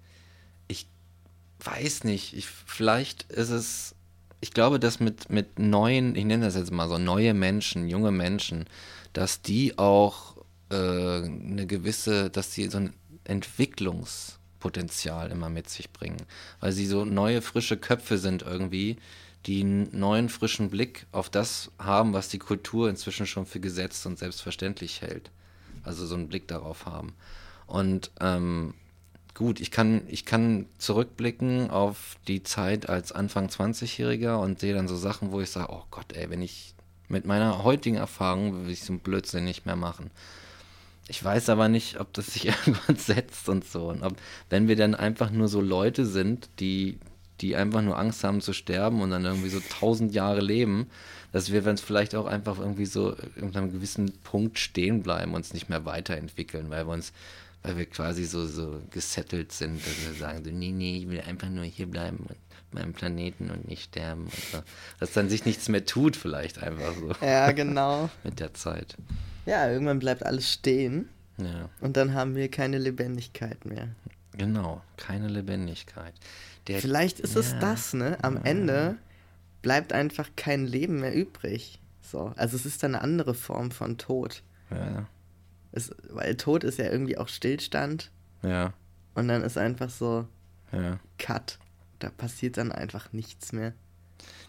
[0.67, 0.87] Ich
[1.63, 3.95] weiß nicht, ich, vielleicht ist es,
[4.45, 8.11] ich glaube, dass mit, mit neuen, ich nenne das jetzt mal so, neue Menschen, junge
[8.11, 8.65] Menschen,
[9.11, 10.37] dass die auch
[10.69, 12.93] äh, eine gewisse, dass sie so ein
[13.23, 16.21] Entwicklungspotenzial immer mit sich bringen.
[16.59, 18.97] Weil sie so neue, frische Köpfe sind irgendwie,
[19.47, 24.05] die einen neuen, frischen Blick auf das haben, was die Kultur inzwischen schon für gesetzt
[24.05, 25.31] und selbstverständlich hält.
[25.81, 27.15] Also so einen Blick darauf haben.
[27.65, 28.75] Und ähm,
[29.36, 34.88] gut, ich kann, ich kann zurückblicken auf die Zeit als Anfang 20-Jähriger und sehe dann
[34.88, 36.73] so Sachen, wo ich sage, oh Gott, ey, wenn ich
[37.07, 40.09] mit meiner heutigen Erfahrung will ich so einen Blödsinn nicht mehr machen.
[41.07, 43.89] Ich weiß aber nicht, ob das sich irgendwann setzt und so.
[43.89, 44.15] Und ob,
[44.49, 46.97] wenn wir dann einfach nur so Leute sind, die,
[47.41, 50.88] die einfach nur Angst haben zu sterben und dann irgendwie so tausend Jahre leben,
[51.33, 55.53] dass wir dann vielleicht auch einfach irgendwie so unter einem gewissen Punkt stehen bleiben, uns
[55.53, 57.11] nicht mehr weiterentwickeln, weil wir uns,
[57.66, 61.22] weil wir quasi so, so gesettelt sind, dass wir sagen, so, nee, nee, ich will
[61.22, 62.38] einfach nur hier bleiben und
[62.72, 64.24] meinem Planeten und nicht sterben.
[64.26, 64.59] Und so.
[64.99, 68.09] Dass dann sich nichts mehr tut, vielleicht einfach so Ja, genau.
[68.24, 68.95] mit der Zeit.
[69.45, 71.70] Ja, irgendwann bleibt alles stehen Ja.
[71.82, 73.89] und dann haben wir keine Lebendigkeit mehr.
[74.38, 76.13] Genau, keine Lebendigkeit.
[76.68, 78.18] Der, Vielleicht ist es ja, das, ne?
[78.22, 78.97] Am Ende
[79.61, 81.80] bleibt einfach kein Leben mehr übrig.
[82.01, 84.41] So, also es ist dann eine andere Form von Tod.
[84.72, 85.07] Ja,
[85.76, 88.11] Es, weil Tod ist ja irgendwie auch Stillstand
[88.41, 88.73] ja,
[89.13, 90.28] und dann ist einfach so
[90.71, 91.59] ja, Cut.
[91.99, 93.73] Da passiert dann einfach nichts mehr.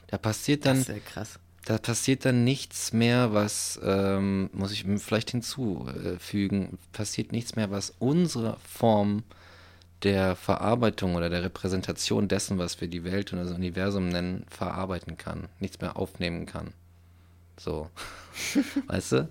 [0.08, 0.78] Da passiert dann.
[0.78, 1.38] Das ist ja krass.
[1.64, 7.92] Da passiert dann nichts mehr, was, ähm, muss ich vielleicht hinzufügen, passiert nichts mehr, was
[7.98, 9.24] unsere Form
[10.04, 15.16] der Verarbeitung oder der Repräsentation dessen, was wir die Welt und das Universum nennen, verarbeiten
[15.16, 15.48] kann.
[15.58, 16.72] Nichts mehr aufnehmen kann.
[17.58, 17.90] So.
[18.86, 19.28] weißt du?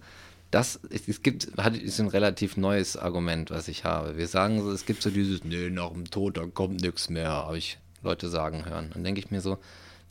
[0.56, 4.16] Das, es gibt, hat, ist ein relativ neues Argument, was ich habe.
[4.16, 7.28] Wir sagen so, es gibt so dieses, nee, nach dem Tod, da kommt nichts mehr,
[7.28, 8.89] habe ich Leute sagen hören.
[8.93, 9.58] Dann denke ich mir so,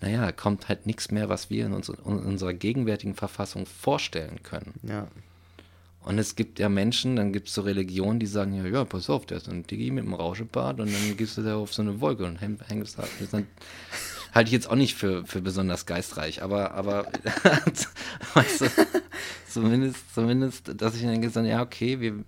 [0.02, 4.74] naja, kommt halt nichts mehr, was wir in, uns, in unserer gegenwärtigen Verfassung vorstellen können.
[4.82, 5.08] Ja.
[6.02, 9.08] Und es gibt ja Menschen, dann gibt es so Religionen, die sagen, ja, ja, pass
[9.08, 11.80] auf, der ist ein Digi mit einem Rauschebart und dann gehst du da auf so
[11.80, 13.04] eine Wolke und hängst da.
[14.34, 17.06] Halte ich jetzt auch nicht für, für besonders geistreich, aber, aber
[18.34, 18.66] weißt du,
[19.48, 22.24] zumindest, zumindest, dass ich dann denke, ja, okay, wir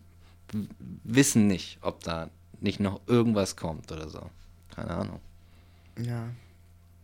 [1.03, 2.31] wissen nicht, ob da
[2.61, 4.31] nicht noch irgendwas kommt oder so.
[4.75, 5.21] Keine Ahnung.
[6.01, 6.29] Ja.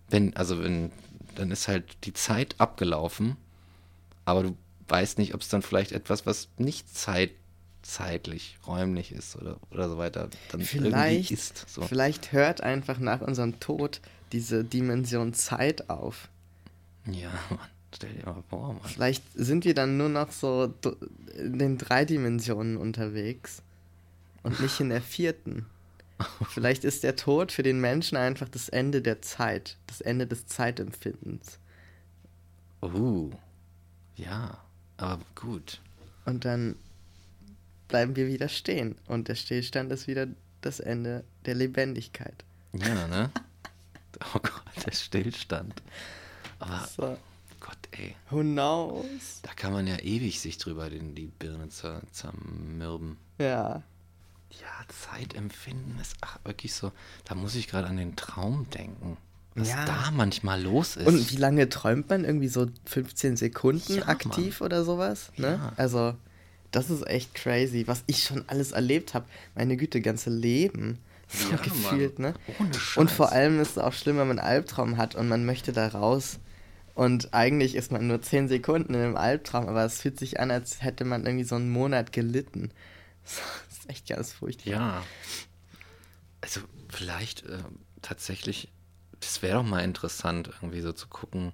[0.08, 0.92] Wenn, also wenn,
[1.34, 3.36] dann ist halt die Zeit abgelaufen,
[4.24, 4.56] aber du
[4.88, 7.32] weißt nicht, ob es dann vielleicht etwas, was nicht zeit,
[7.82, 11.68] zeitlich, räumlich ist oder, oder so weiter, dann vielleicht, ist.
[11.68, 11.82] So.
[11.82, 14.00] Vielleicht hört einfach nach unserem Tod
[14.32, 16.28] diese Dimension Zeit auf.
[17.06, 17.58] Ja, Mann,
[17.94, 18.82] stell dir mal vor, Mann.
[18.84, 20.74] Vielleicht sind wir dann nur noch so
[21.36, 23.62] in den drei Dimensionen unterwegs
[24.42, 25.66] und nicht in der vierten.
[26.50, 30.46] Vielleicht ist der Tod für den Menschen einfach das Ende der Zeit, das Ende des
[30.46, 31.58] Zeitempfindens.
[32.82, 33.30] Uh,
[34.16, 34.58] ja,
[34.96, 35.80] aber gut.
[36.24, 36.76] Und dann
[37.88, 40.26] bleiben wir wieder stehen und der Stillstand ist wieder
[40.60, 42.44] das Ende der Lebendigkeit.
[42.72, 43.30] Ja, ne?
[44.34, 45.82] Oh Gott, der Stillstand.
[46.58, 47.18] Aber So.
[47.60, 49.40] Gott, ey, Who knows?
[49.42, 53.16] da kann man ja ewig sich drüber den, die Birne zer, zermürben.
[53.38, 53.82] Ja.
[54.60, 56.92] Ja, Zeitempfinden ist ach, wirklich so.
[57.24, 59.16] Da muss ich gerade an den Traum denken.
[59.54, 59.84] Was Ja.
[59.84, 61.06] da manchmal los ist.
[61.06, 62.24] Und wie lange träumt man?
[62.24, 65.30] Irgendwie so 15 Sekunden Ja, aktiv oder sowas?
[65.36, 65.58] Ne?
[65.62, 65.72] Ja.
[65.76, 66.14] Also,
[66.70, 69.26] das ist echt crazy, was ich schon alles erlebt habe.
[69.54, 70.98] Meine Güte, ganze Leben.
[71.32, 72.32] So Ja, gefühlt, Mann.
[72.32, 72.54] ne?
[72.60, 72.96] Ohne Scheiß.
[72.98, 75.72] Und vor allem ist es auch schlimm, wenn man einen Albtraum hat und man möchte
[75.72, 76.38] da raus.
[76.94, 80.50] Und eigentlich ist man nur 10 Sekunden in einem Albtraum, aber es fühlt sich an,
[80.50, 82.70] als hätte man irgendwie so einen Monat gelitten.
[83.24, 84.72] Das ist echt ganz furchtbar.
[84.72, 85.02] Ja.
[86.40, 86.60] Also
[86.90, 87.58] vielleicht äh,
[88.02, 88.68] tatsächlich,
[89.20, 91.52] das wäre doch mal interessant, irgendwie so zu gucken,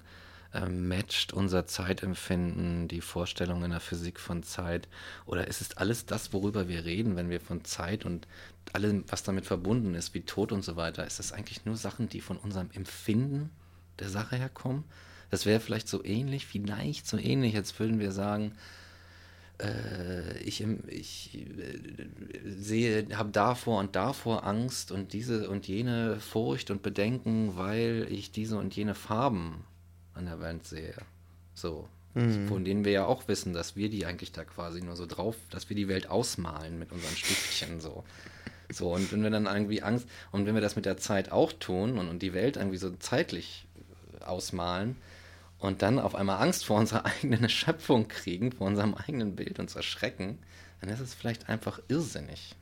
[0.52, 4.88] äh, matcht unser Zeitempfinden die Vorstellung in der Physik von Zeit?
[5.26, 8.26] Oder ist es alles das, worüber wir reden, wenn wir von Zeit und
[8.72, 12.08] allem, was damit verbunden ist, wie Tod und so weiter, ist das eigentlich nur Sachen,
[12.08, 13.50] die von unserem Empfinden
[13.98, 14.84] der Sache herkommen?
[15.30, 18.52] Das wäre vielleicht so ähnlich, vielleicht so ähnlich, als würden wir sagen,
[19.60, 26.70] äh, ich, ich äh, sehe, habe davor und davor Angst und diese und jene Furcht
[26.70, 29.64] und Bedenken, weil ich diese und jene Farben
[30.18, 30.94] an der Wand sehe.
[31.54, 31.88] So.
[32.48, 35.36] Von denen wir ja auch wissen, dass wir die eigentlich da quasi nur so drauf,
[35.50, 38.02] dass wir die Welt ausmalen mit unseren Stiftchen so.
[38.70, 41.52] So, und wenn wir dann irgendwie Angst, und wenn wir das mit der Zeit auch
[41.52, 43.66] tun und, und die Welt irgendwie so zeitlich
[44.20, 44.96] äh, ausmalen
[45.58, 49.74] und dann auf einmal Angst vor unserer eigenen Schöpfung kriegen, vor unserem eigenen Bild und
[49.74, 50.38] erschrecken,
[50.80, 52.56] dann ist es vielleicht einfach irrsinnig.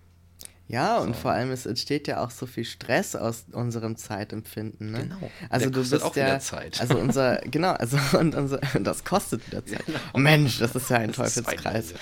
[0.69, 1.21] Ja, und So.
[1.23, 4.91] vor allem, es entsteht ja auch so viel Stress aus unserem Zeitempfinden.
[4.91, 5.03] Ne?
[5.03, 5.31] Genau.
[5.49, 6.81] Also Der du bist auch ja, Zeit.
[6.81, 9.87] Also unser, genau, also und unser, das kostet wieder Zeit.
[9.87, 9.99] Genau.
[10.17, 11.95] Mensch, das ist ja ein Teufelskreis.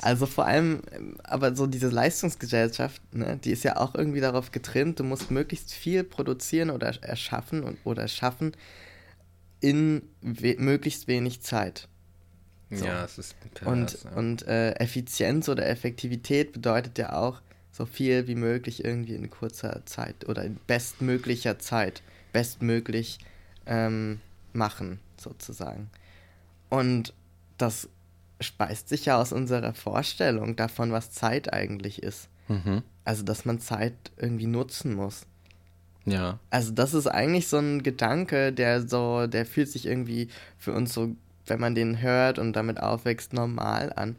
[0.00, 0.82] Also vor allem,
[1.24, 5.72] aber so diese Leistungsgesellschaft, ne, die ist ja auch irgendwie darauf getrimmt, du musst möglichst
[5.72, 8.52] viel produzieren oder erschaffen und, oder schaffen
[9.60, 11.88] in we möglichst wenig Zeit.
[12.70, 12.84] so.
[12.84, 14.10] Ja, es ist Und, pervers, ja.
[14.12, 17.42] und äh, Effizienz oder Effektivität bedeutet ja auch,
[17.78, 22.02] so viel wie möglich irgendwie in kurzer Zeit oder in bestmöglicher Zeit
[22.32, 23.20] bestmöglich
[23.66, 24.20] ähm,
[24.52, 25.88] machen, sozusagen.
[26.68, 27.14] Und
[27.56, 27.88] das
[28.40, 32.28] speist sich ja aus unserer Vorstellung davon, was Zeit eigentlich ist.
[32.48, 32.82] Mhm.
[33.04, 35.26] Also, dass man Zeit irgendwie nutzen muss.
[36.04, 36.40] Ja.
[36.50, 40.94] Also das ist eigentlich so ein Gedanke, der so, der fühlt sich irgendwie für uns
[40.94, 41.14] so,
[41.46, 44.16] wenn man den hört und damit aufwächst, normal an.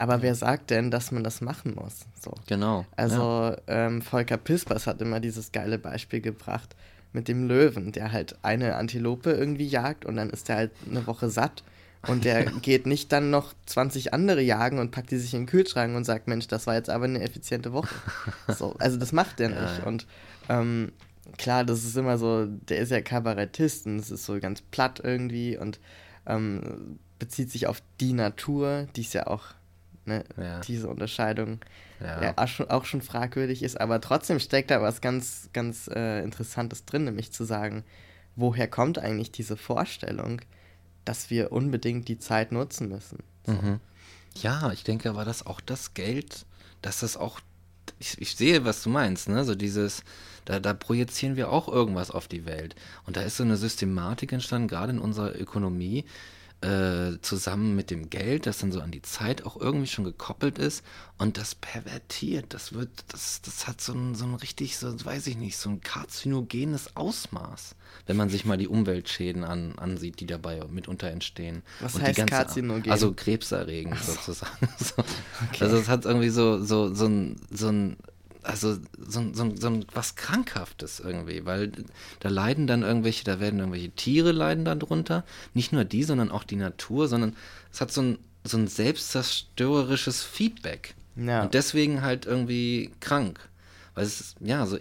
[0.00, 2.06] Aber wer sagt denn, dass man das machen muss?
[2.24, 2.32] So.
[2.46, 2.86] Genau.
[2.96, 6.74] Also ähm, Volker Pispers hat immer dieses geile Beispiel gebracht
[7.12, 11.06] mit dem Löwen, der halt eine Antilope irgendwie jagt und dann ist der halt eine
[11.06, 11.62] Woche satt
[12.06, 15.46] und der geht nicht dann noch 20 andere jagen und packt die sich in den
[15.46, 17.94] Kühlschrank und sagt, Mensch, das war jetzt aber eine effiziente Woche.
[18.56, 19.78] So, also das macht der Ja, nicht.
[19.80, 19.84] ja.
[19.84, 20.06] Und
[20.48, 20.92] ähm,
[21.36, 25.00] klar, das ist immer so, der ist ja Kabarettist und es ist so ganz platt
[25.04, 25.78] irgendwie und
[26.26, 29.44] ähm, bezieht sich auf die Natur, die ist ja auch,
[30.10, 30.60] ne, Ja.
[30.60, 31.60] diese Unterscheidung
[32.00, 32.22] Ja.
[32.22, 36.22] ja, auch, schon, auch schon fragwürdig ist, aber trotzdem steckt da was ganz, ganz äh,
[36.22, 37.84] Interessantes drin, nämlich zu sagen,
[38.36, 40.40] woher kommt eigentlich diese Vorstellung,
[41.04, 43.18] dass wir unbedingt die Zeit nutzen müssen?
[43.46, 43.52] So.
[43.52, 43.80] Mhm.
[44.36, 46.46] Ja, ich denke aber, dass auch das Geld,
[46.82, 47.40] dass das auch,
[47.98, 49.44] ich, ich sehe, was du meinst, ne?
[49.44, 50.04] So dieses,
[50.44, 52.76] da, da projizieren wir auch irgendwas auf die Welt.
[53.06, 56.04] Und da ist so eine Systematik entstanden, gerade in unserer Ökonomie,
[56.62, 60.58] äh, zusammen mit dem Geld, das dann so an die Zeit auch irgendwie schon gekoppelt
[60.58, 60.84] ist
[61.16, 65.26] und das pervertiert, das wird, das, das hat so ein, so ein richtig, so weiß
[65.28, 70.26] ich nicht, so ein karzinogenes Ausmaß, wenn man sich mal die Umweltschäden an, ansieht, die
[70.26, 71.62] dabei mitunter entstehen.
[71.80, 72.92] Was und heißt ganze, karzinogen?
[72.92, 74.68] Also krebserregend sozusagen.
[74.78, 75.02] So.
[75.50, 75.64] Okay.
[75.64, 77.96] Also es hat irgendwie so, so, so ein, so ein
[78.42, 81.72] also so, so, so was Krankhaftes irgendwie, weil
[82.20, 85.24] da leiden dann irgendwelche, da werden irgendwelche Tiere leiden darunter.
[85.54, 87.36] Nicht nur die, sondern auch die Natur, sondern
[87.72, 90.94] es hat so ein, so ein selbstzerstörerisches Feedback.
[91.16, 91.42] Ja.
[91.42, 93.40] Und deswegen halt irgendwie krank.
[93.94, 94.78] Weil es ist, ja, so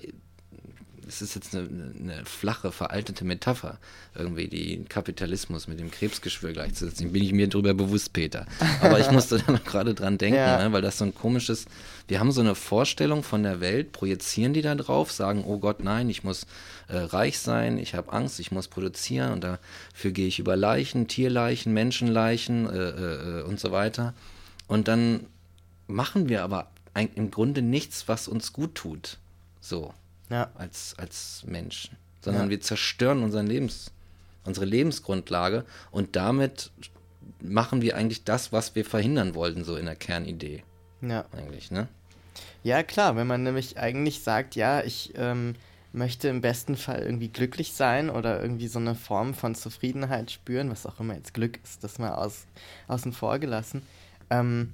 [1.10, 1.68] es ist jetzt eine,
[2.00, 3.80] eine, flache, veraltete Metapher,
[4.16, 7.12] irgendwie den Kapitalismus mit dem Krebsgeschwür gleichzusetzen.
[7.12, 8.46] Bin ich mir darüber bewusst, Peter.
[8.82, 10.64] Aber ich musste da gerade dran denken, ja.
[10.64, 11.66] ne, weil das so ein komisches,
[12.08, 15.84] wir haben so eine Vorstellung von der Welt, projizieren die da drauf, sagen, oh Gott,
[15.84, 16.46] nein, ich muss
[16.88, 21.08] äh, reich sein, ich habe Angst, ich muss produzieren und dafür gehe ich über Leichen,
[21.08, 24.14] Tierleichen, Menschenleichen äh, äh, und so weiter.
[24.68, 25.26] Und dann
[25.88, 29.18] machen wir aber im Grunde nichts, was uns gut tut.
[29.62, 29.94] So
[30.30, 30.50] ja.
[30.56, 32.50] als, als Menschen, sondern ja.
[32.50, 33.92] wir zerstören unseren Lebens,
[34.46, 36.72] unsere Lebensgrundlage und damit
[37.42, 40.64] machen wir eigentlich das, was wir verhindern wollten, so in der Kernidee.
[41.02, 41.26] Ja.
[41.32, 41.88] Eigentlich, ne?
[42.64, 45.56] Ja, klar, wenn man nämlich eigentlich sagt, ja, ich ähm,
[45.94, 50.70] möchte im besten Fall irgendwie glücklich sein oder irgendwie so eine Form von Zufriedenheit spüren,
[50.70, 52.46] was auch immer jetzt Glück ist, das mal aus,
[52.88, 53.82] außen vor gelassen.
[54.30, 54.74] Ähm,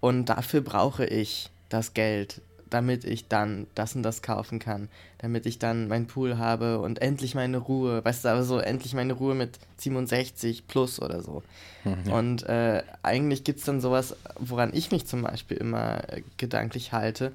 [0.00, 2.40] und dafür brauche ich das Geld,
[2.74, 7.00] damit ich dann das und das kaufen kann, damit ich dann meinen Pool habe und
[7.00, 11.44] endlich meine Ruhe, weißt du, aber so endlich meine Ruhe mit 67 plus oder so.
[11.84, 12.18] Hm, ja.
[12.18, 16.92] Und äh, eigentlich gibt es dann sowas, woran ich mich zum Beispiel immer äh, gedanklich
[16.92, 17.30] halte,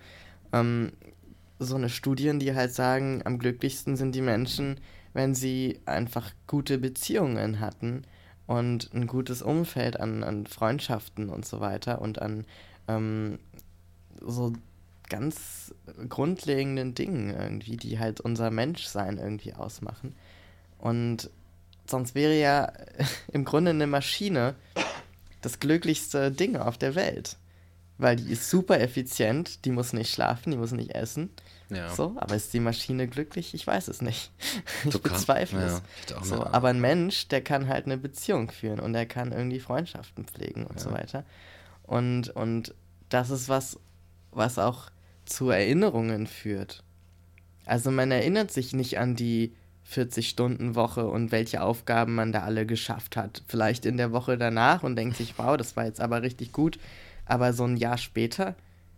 [0.52, 0.92] ähm,
[1.58, 4.78] so eine Studien, die halt sagen, am glücklichsten sind die Menschen,
[5.14, 8.04] wenn sie einfach gute Beziehungen hatten
[8.46, 12.46] und ein gutes Umfeld an, an Freundschaften und so weiter und an
[12.90, 13.40] ähm,
[14.22, 14.52] so
[15.10, 15.74] ganz
[16.08, 20.16] grundlegenden Dingen irgendwie, die halt unser Menschsein irgendwie ausmachen.
[20.78, 21.30] Und
[21.88, 22.72] sonst wäre ja
[23.32, 24.56] im Grunde eine Maschine
[25.42, 27.38] das glücklichste Ding auf der Welt.
[27.98, 31.30] Weil die ist super effizient, die muss nicht schlafen, die muss nicht essen.
[31.70, 31.94] Ja.
[31.94, 33.54] So, aber ist die Maschine glücklich?
[33.54, 34.32] Ich weiß es nicht.
[34.86, 35.82] Ich so bezweifle es.
[36.10, 39.60] Ja, so, aber ein Mensch, der kann halt eine Beziehung führen und der kann irgendwie
[39.60, 40.82] Freundschaften pflegen und ja.
[40.82, 41.26] so weiter.
[41.84, 42.74] Und, und
[43.10, 43.78] das ist was,
[44.32, 44.90] was auch
[45.30, 46.84] zu Erinnerungen führt.
[47.66, 49.54] Also man erinnert sich nicht an die
[49.92, 53.44] 40-Stunden-Woche und welche Aufgaben man da alle geschafft hat.
[53.48, 56.80] Vielleicht in der Woche danach und denkt sich, wow, das war jetzt aber richtig gut.
[57.26, 58.56] Aber so ein Jahr später,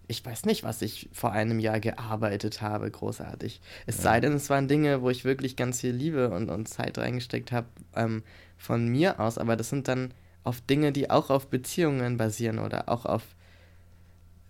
[0.07, 3.61] ich weiß nicht, was ich vor einem Jahr gearbeitet habe, großartig.
[3.85, 4.03] Es ja.
[4.03, 7.51] sei denn, es waren Dinge, wo ich wirklich ganz viel Liebe und, und Zeit reingesteckt
[7.51, 8.23] habe ähm,
[8.57, 9.37] von mir aus.
[9.37, 10.13] Aber das sind dann
[10.43, 13.23] auf Dinge, die auch auf Beziehungen basieren oder auch auf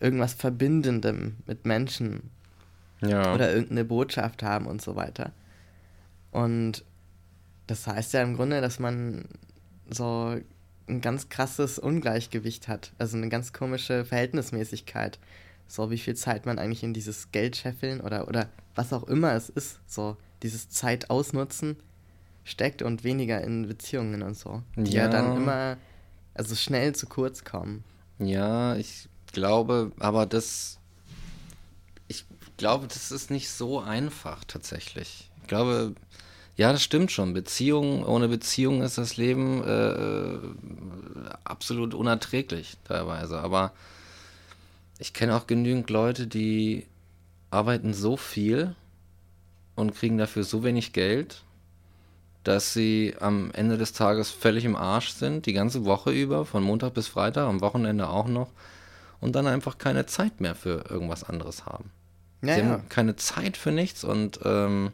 [0.01, 2.31] irgendwas Verbindendem mit Menschen
[3.01, 3.33] ja.
[3.33, 5.31] oder irgendeine Botschaft haben und so weiter.
[6.31, 6.83] Und
[7.67, 9.25] das heißt ja im Grunde, dass man
[9.89, 10.37] so
[10.87, 15.19] ein ganz krasses Ungleichgewicht hat, also eine ganz komische Verhältnismäßigkeit.
[15.67, 19.33] So wie viel Zeit man eigentlich in dieses Geld scheffeln oder, oder was auch immer
[19.33, 21.77] es ist, so dieses Zeit ausnutzen
[22.43, 25.77] steckt und weniger in Beziehungen und so, die ja, ja dann immer,
[26.33, 27.83] also schnell zu kurz kommen.
[28.19, 30.79] Ja, ich glaube, aber das,
[32.07, 32.25] ich
[32.57, 35.29] glaube, das ist nicht so einfach tatsächlich.
[35.41, 35.95] Ich glaube,
[36.57, 37.33] ja, das stimmt schon.
[37.33, 40.37] Beziehung, ohne Beziehung ist das Leben äh,
[41.43, 43.39] absolut unerträglich teilweise.
[43.39, 43.71] Aber
[44.99, 46.85] ich kenne auch genügend Leute, die
[47.49, 48.75] arbeiten so viel
[49.75, 51.43] und kriegen dafür so wenig Geld,
[52.43, 56.63] dass sie am Ende des Tages völlig im Arsch sind, die ganze Woche über, von
[56.63, 58.49] Montag bis Freitag, am Wochenende auch noch
[59.21, 61.91] und dann einfach keine Zeit mehr für irgendwas anderes haben.
[62.41, 62.67] Ja, sie ja.
[62.67, 64.91] haben keine Zeit für nichts und ähm,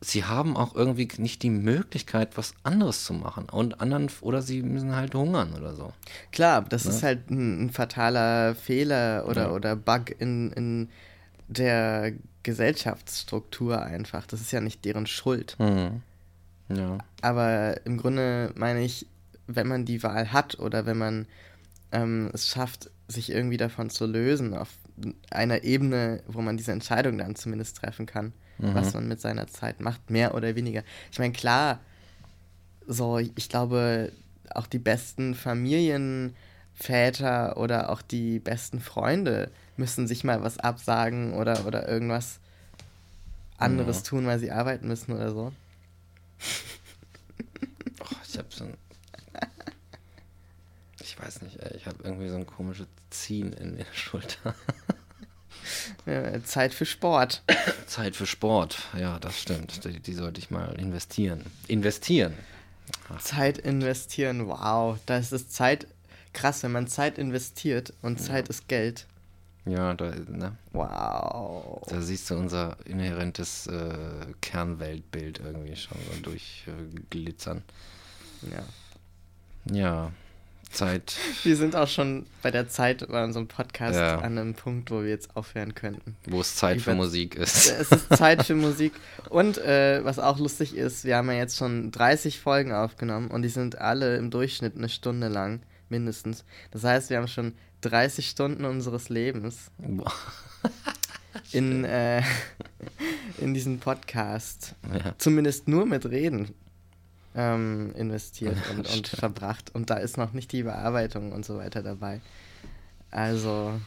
[0.00, 3.46] sie haben auch irgendwie nicht die Möglichkeit, was anderes zu machen.
[3.50, 5.92] Und anderen, oder sie müssen halt hungern oder so.
[6.32, 6.90] Klar, das ja?
[6.90, 10.88] ist halt ein, ein, fataler Fehler oder, oder Bug in, in
[11.48, 12.12] der
[12.42, 14.26] Gesellschaftsstruktur einfach.
[14.26, 15.56] Das ist ja nicht deren Schuld.
[15.58, 16.02] Mhm.
[16.68, 16.98] Ja.
[17.22, 19.06] Aber im Grunde meine ich,
[19.46, 21.26] wenn man die Wahl hat oder wenn man
[21.90, 24.68] ähm, es schafft, sich irgendwie davon zu lösen, auf
[25.30, 28.74] einer Ebene, wo man diese Entscheidung dann zumindest treffen kann, mhm.
[28.74, 30.84] was man mit seiner Zeit macht, mehr oder weniger.
[31.10, 31.80] Ich meine, klar,
[32.86, 34.12] so, ich glaube,
[34.54, 41.66] auch die besten Familienväter oder auch die besten Freunde müssen sich mal was absagen oder,
[41.66, 42.40] oder irgendwas
[43.56, 44.04] anderes ja.
[44.04, 45.52] tun, weil sie arbeiten müssen oder so.
[48.00, 48.74] Oh, ich hab so ein.
[51.18, 54.54] Ich weiß nicht, ich habe irgendwie so ein komisches Ziehen in der Schulter.
[56.06, 57.42] Ja, Zeit für Sport.
[57.86, 59.84] Zeit für Sport, ja, das stimmt.
[59.84, 61.44] Die, die sollte ich mal investieren.
[61.66, 62.34] Investieren.
[63.08, 63.20] Ach.
[63.20, 64.98] Zeit investieren, wow.
[65.06, 65.86] Das ist Zeit.
[66.32, 68.50] Krass, wenn man Zeit investiert und Zeit ja.
[68.50, 69.06] ist Geld.
[69.64, 70.56] Ja, da, ne?
[70.72, 71.84] Wow.
[71.88, 77.62] Da siehst du unser inhärentes äh, Kernweltbild irgendwie schon so durchglitzern.
[78.42, 79.76] Äh, ja.
[79.76, 80.12] Ja.
[80.70, 81.16] Zeit.
[81.42, 84.18] Wir sind auch schon bei der Zeit bei unserem Podcast ja.
[84.18, 86.16] an einem Punkt, wo wir jetzt aufhören könnten.
[86.26, 87.70] Wo es Zeit für Musik ist.
[87.70, 88.92] Es ist Zeit für Musik.
[89.28, 93.42] Und äh, was auch lustig ist, wir haben ja jetzt schon 30 Folgen aufgenommen und
[93.42, 96.44] die sind alle im Durchschnitt eine Stunde lang, mindestens.
[96.70, 99.70] Das heißt, wir haben schon 30 Stunden unseres Lebens
[101.52, 102.22] in, äh,
[103.38, 104.74] in diesen Podcast.
[104.92, 105.14] Ja.
[105.18, 106.54] Zumindest nur mit Reden
[107.34, 109.74] ähm, investiert und, und verbracht.
[109.74, 112.20] Und da ist noch nicht die Bearbeitung und so weiter dabei.
[113.10, 113.80] Also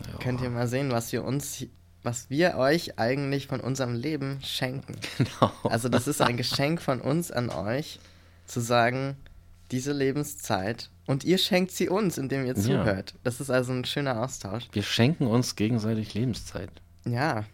[0.00, 0.18] ja.
[0.18, 1.66] könnt ihr mal sehen, was wir uns,
[2.02, 4.96] was wir euch eigentlich von unserem Leben schenken.
[5.18, 5.52] Genau.
[5.64, 8.00] Also das ist ein Geschenk von uns an euch,
[8.46, 9.16] zu sagen,
[9.70, 13.10] diese Lebenszeit und ihr schenkt sie uns, indem ihr zuhört.
[13.10, 13.18] Ja.
[13.24, 14.68] Das ist also ein schöner Austausch.
[14.70, 16.70] Wir schenken uns gegenseitig Lebenszeit.
[17.04, 17.46] Ja.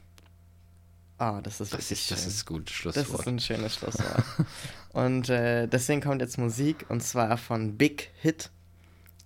[1.17, 3.09] Ah, oh, das ist das ist, das ist gut Schlusswort.
[3.09, 4.25] Das ist ein schönes Schlusswort.
[4.93, 8.51] Und äh, deswegen kommt jetzt Musik und zwar von Big Hit,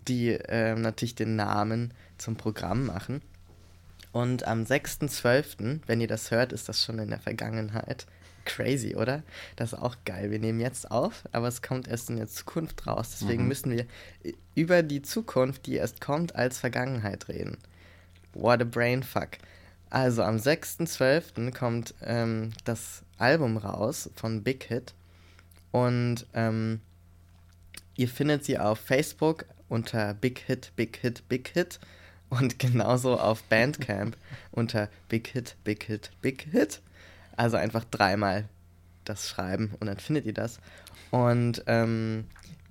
[0.09, 3.23] die äh, natürlich den Namen zum Programm machen.
[4.13, 8.07] Und am 6.12., wenn ihr das hört, ist das schon in der Vergangenheit.
[8.45, 9.23] Crazy, oder?
[9.57, 10.31] Das ist auch geil.
[10.31, 13.19] Wir nehmen jetzt auf, aber es kommt erst in der Zukunft raus.
[13.21, 13.49] Deswegen mhm.
[13.49, 13.87] müssen wir
[14.55, 17.59] über die Zukunft, die erst kommt, als Vergangenheit reden.
[18.33, 19.39] What a brainfuck.
[19.91, 21.57] Also am 6.12.
[21.57, 24.95] kommt ähm, das Album raus von Big Hit
[25.73, 26.81] und ähm,
[27.97, 31.79] ihr findet sie auf Facebook unter Big Hit, Big Hit, Big Hit
[32.29, 34.17] und genauso auf Bandcamp
[34.51, 36.81] unter Big Hit, Big Hit, Big Hit.
[37.37, 38.49] Also einfach dreimal
[39.05, 40.61] das schreiben und dann findet ihr das.
[41.11, 42.27] Und ähm,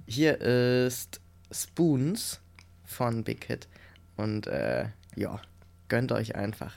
[0.08, 1.20] hier ist
[1.52, 2.40] Spoons
[2.86, 3.68] von Big Hit.
[4.16, 4.86] Und äh,
[5.16, 5.42] ja,
[5.88, 6.74] gönnt euch einfach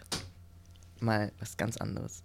[1.00, 2.22] mal was ganz anderes.